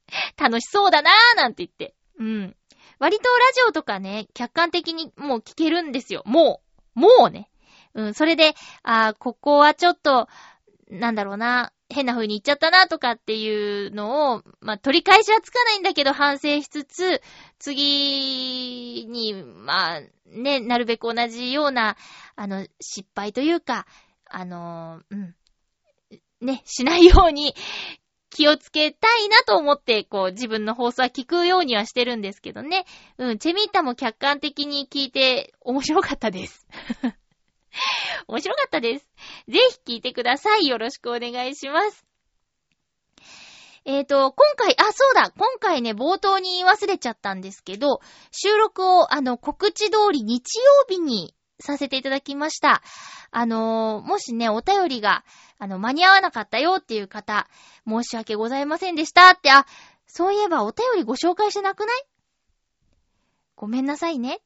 [0.43, 1.95] 楽しそうだなーなんて言って。
[2.19, 2.57] うん。
[2.99, 6.23] 割とラジオとかね、客観的にもう聞けるんですよ。
[6.25, 6.63] も
[6.97, 7.01] う。
[7.01, 7.51] もうね。
[7.93, 10.27] うん、それで、あーここはちょっと、
[10.89, 17.21] なんだろうな、変な風に言っちゃったなとかっていうのを、まあ、取り返しはつかないんだけど反省しつつ、
[17.59, 21.97] 次に、まあ、ね、なるべく同じような、
[22.37, 23.87] あの、失敗というか、
[24.29, 25.35] あの、うん、
[26.41, 27.55] ね、しないように
[28.31, 32.85] 気をつけたいなと思って、こう、自分の放送は聞くようにはしてるんですけどね。
[33.19, 36.67] うん、チェミータも客観的に聞いて面白かったです。
[38.29, 39.07] 面白かったです。
[39.49, 40.67] ぜひ聞いてください。
[40.67, 42.05] よろしくお願いします。
[43.87, 48.01] えーと、今回、あ、そうだ、今回ね、冒頭に言い忘れちゃったんですけど、
[48.31, 52.83] 収録を、あの、告知通り日曜日にさせていただきました。
[53.31, 55.25] あのーもしね、お便りが、
[55.59, 57.47] あの、間に合わなかったよっていう方、
[57.87, 59.67] 申し訳ございませんでしたって、あ、
[60.07, 62.07] そういえばお便りご紹介してなくない？
[63.57, 64.41] ごめんなさいね。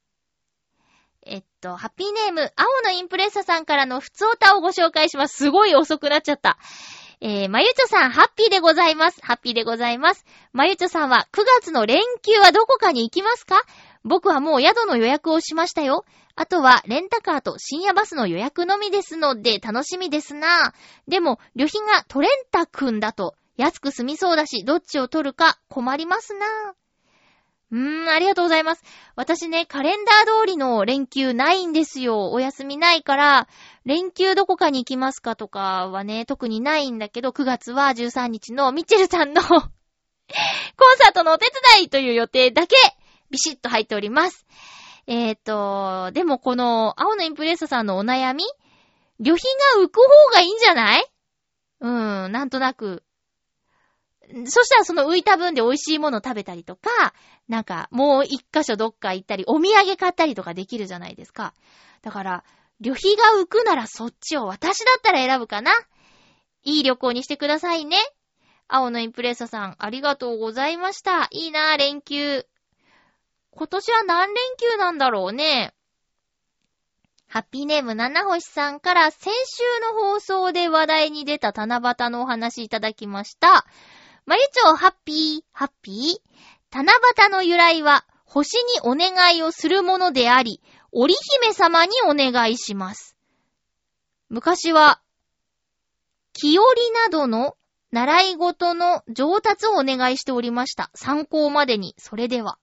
[1.31, 5.37] えっと、ハッピーネーム、青のインプレッサさんからの普通歌をご紹介します。
[5.37, 6.59] すごい遅くなっちゃった。
[7.20, 9.20] えー、まゆちょさん、ハッピーでございます。
[9.22, 10.24] ハッピーでございます。
[10.53, 13.61] まゆちょさんは、9月の連休はどこかに行きますか？
[14.05, 16.05] 僕はもう宿の予約をしましたよ。
[16.37, 20.72] あとは、レンタカーと深夜バスの予約のみですので、楽しみですな。
[21.09, 26.88] でも、旅費がトレンタ君だと、安く済みそうだし、どっちを取るか困りますなぁ。
[27.71, 28.83] うーん、ありがとうございます。
[29.14, 32.31] 私ね、カレンダー通りの連休ないんですよ。
[32.31, 33.49] お休みないから、
[33.85, 39.61] 連休どこかに行きますかとかはね、特にないんだけど、9月は13日のミッチェルさんの コン
[40.99, 42.75] サートのお手伝いという予定だけ、
[43.31, 44.47] ビシッと入っております。
[45.07, 48.45] えーと、でもこの、青のインプレッサさんのお悩み
[49.21, 49.45] 旅費
[49.77, 51.07] が浮く方がいいんじゃない？
[51.81, 53.03] うん、なんとなく。
[54.47, 57.14] そしたらその浮いた分で美味しいもの食べたりとか、
[57.49, 61.55] なんかもう一箇所どっか行ったり、お土産買ったりとかできるじゃないですか。
[62.03, 62.45] だから、
[62.81, 65.72] 旅費が浮くならそっちを私だったら選ぶかな。
[66.62, 67.97] いい旅行にしてくださいね。
[68.68, 71.29] 青のインプレッサさん、ありがとうございました。
[71.31, 72.47] いいなぁ、連休。
[73.51, 75.74] 今年は何連休なんだろうね。
[77.26, 83.66] ハッピーネーム七星さんから先週の放送で話題に出た七夕のお話いただきました。
[84.29, 86.76] まゆちょ、ハッピー、ハッピー？
[86.76, 90.61] 七夕の由来は、星にお願いをするものであり、
[90.93, 93.16] 織姫様にお願いします。
[94.29, 95.01] 昔は、
[96.35, 97.57] 清りなどの
[97.91, 100.91] 習い事の上達をお願いしておりました。
[100.95, 102.59] 参考までに、それでは。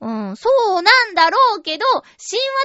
[0.00, 0.48] うん、そ
[0.78, 2.06] うなんだろうけど、神話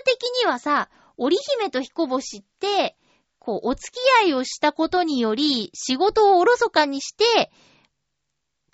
[0.05, 2.95] 的にはさ、織姫と彦星って、
[3.39, 7.51] こう、お付き合いをしたことにより、仕事をおろそかにして、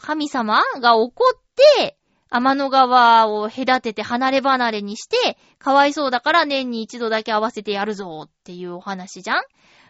[0.04, 1.41] 神様が怒っ
[1.78, 1.97] て、
[2.30, 9.43] 天の川を隔てて離れ離れにして、かわいそうだから年に一度だけ合わせてやるぞっていうお話じゃん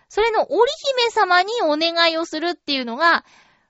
[0.09, 3.26] それの織姫様にお願いをするっていうのが、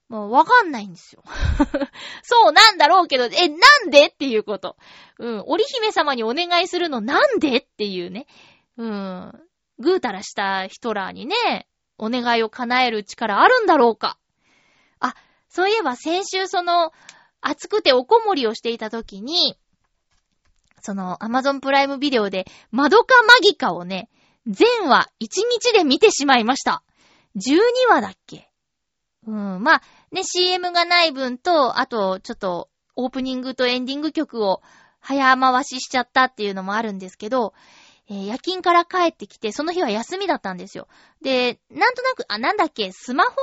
[0.09, 1.23] もうわかんないんですよ。
[2.23, 4.75] そうなんだろうけど、え、なんでっていうこと。
[5.17, 5.43] うん。
[5.47, 8.27] 織姫様にお願いするのなんでっていうね。
[8.75, 9.31] うん。
[9.79, 11.67] ぐうたらしたヒトラーにね、
[11.97, 14.17] お願いを叶える力あるんだろうか。
[15.53, 16.91] そういえば先週その、
[17.39, 19.55] 暑くておこもりをしていた時に、
[20.81, 24.09] その、アマゾンプライムビデオで、マドカマギカをね、
[24.47, 26.83] 全話1日で見てしまいました。
[27.35, 28.49] 12話だっけ
[29.27, 29.81] うん、まあ、
[30.11, 34.63] ね、CM がない分と、あと、ちょっと、オープニングとエンディング曲を
[34.99, 37.53] 早回ししちゃったっていうのもあるんですけど、
[38.09, 40.87] えー夜勤から帰ってきて、その日は休みだったんですよ。
[41.21, 43.35] で、なんとなく、あ、なんだっけ、スマホの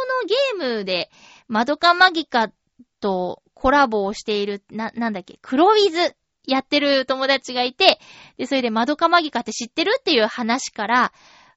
[0.59, 1.11] ゲームで、
[1.51, 2.53] マドカマギカ
[3.01, 6.15] とコラボをしている、な、なんだっけ、クロウィズ
[6.47, 7.99] やってる友達がいて、
[8.37, 11.13] で、それでマドカマギカって知ってるっていう話から、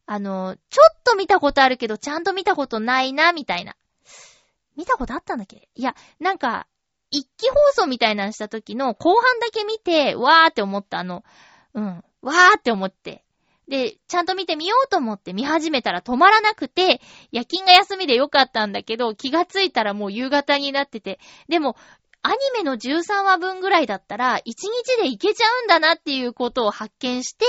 [0.08, 3.76] あの、ちょっと見たことあるけど、ちゃんと見たことないな、みたいな。
[4.76, 5.70] 見たことあったんだっけ？
[5.76, 6.66] いや、なんか、
[7.12, 11.24] 一期放送みたいなのした時の後半だけ見て、わーって思ったあの、
[11.76, 13.22] うん、わーって思って。
[13.68, 17.01] で、ちゃんと見てみようと思って見始めたら止まらなくて、
[17.32, 21.76] 夜勤が休みでよかったんだけど、気がついたらもう夕方になってて、でも、
[22.26, 24.66] アニメの13話分ぐらいだったら、1日
[25.01, 27.45] でいけちゃうんだなっていうことを発見して、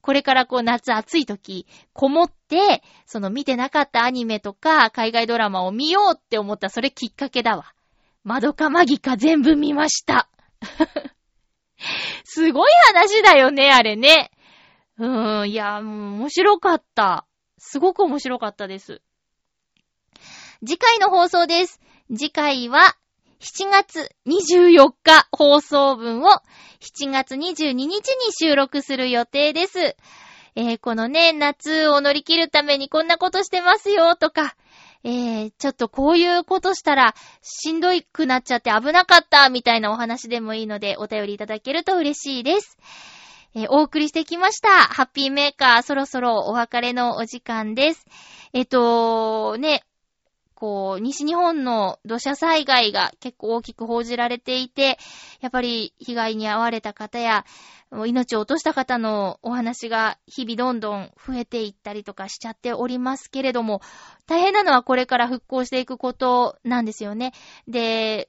[0.00, 7.72] これからこう夏暑い時、こもって、その見てなかったアニメとか海外ドラマを見ようって思ったそれきっかけだわ。
[8.24, 10.28] マドカマギカ全部見ました。
[12.24, 14.32] すごい話だよね、あれね。
[14.98, 17.26] うーん、いや、面白かった。
[17.58, 19.02] すごく面白かったです。
[20.60, 21.80] 次回の放送です。
[22.08, 22.96] 次回は、
[23.40, 26.28] 7月24日放送分を
[26.80, 29.96] 7月22日に収録する予定です。
[30.58, 34.56] えーこのね、夏を乗り切るためにこんなことしてますよとか、
[35.04, 42.78] えー、ちょっとこういうことしたらしんどいくなっちゃって危なかったみたいなお話でもいいのでお便りいただけると嬉しいです。
[43.58, 44.68] えお送りしてきました。
[44.68, 48.04] ハッピーメーカー、そろそろお別れのお時間です。
[48.52, 49.82] えっと、ね、
[50.54, 54.98] こう、西日本の土砂災害が結構大きく報じられていて、
[55.40, 57.46] やっぱり被害に遭われた方や、
[58.04, 63.80] 命を落とした方のお話が日々どんどん増えていったりとかしちゃっておりますけれども、
[64.26, 67.32] 大変なのはこれから復興していくことなんですよね。
[67.68, 68.28] で、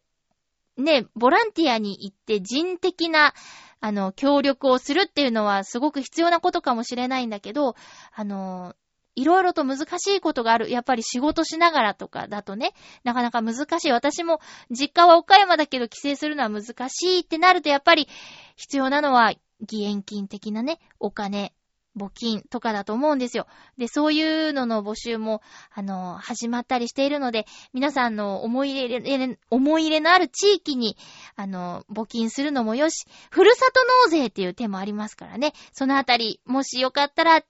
[0.78, 3.34] ね、ボランティアに行って人的な、
[3.80, 7.76] あの、協力をするっていうのはすごく必要なことかもしれないんだけど、
[8.14, 8.76] あの、
[9.16, 10.70] いろいろと難しいことがある。
[10.70, 12.74] やっぱり仕事しながらとかだとね、
[13.04, 13.92] なかなか難しい。
[13.92, 18.08] 私も実家は岡山だけど帰省するのは難しいってなるとやっぱり
[18.56, 21.52] 必要なのは義援金的なね、お金、
[21.98, 23.48] 募金とかだと思うんですよ。
[23.78, 25.42] で、そういうのの募集も、
[25.74, 30.98] あの、始まったりしているので、皆さんの思い入れ、思い入れのある地域に、
[31.36, 35.54] あの、募金するのもよし、ふるさと納税っていう手もありますからね。
[35.74, 37.42] そのあたり、もしよかったら、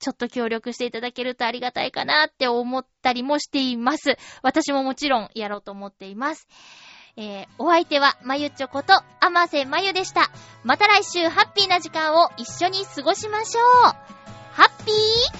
[0.00, 4.16] ちょっと協力していただけるとありがたいかなって思ったりもしています。
[4.42, 6.48] 私ももちろんやろうと思っています。
[7.16, 10.30] えー、お相手は、まゆちょこと、あませまゆでした。
[10.64, 14.10] また来週、ハッピーな時間を一緒に過ごしましょう。
[14.52, 15.39] ハッピー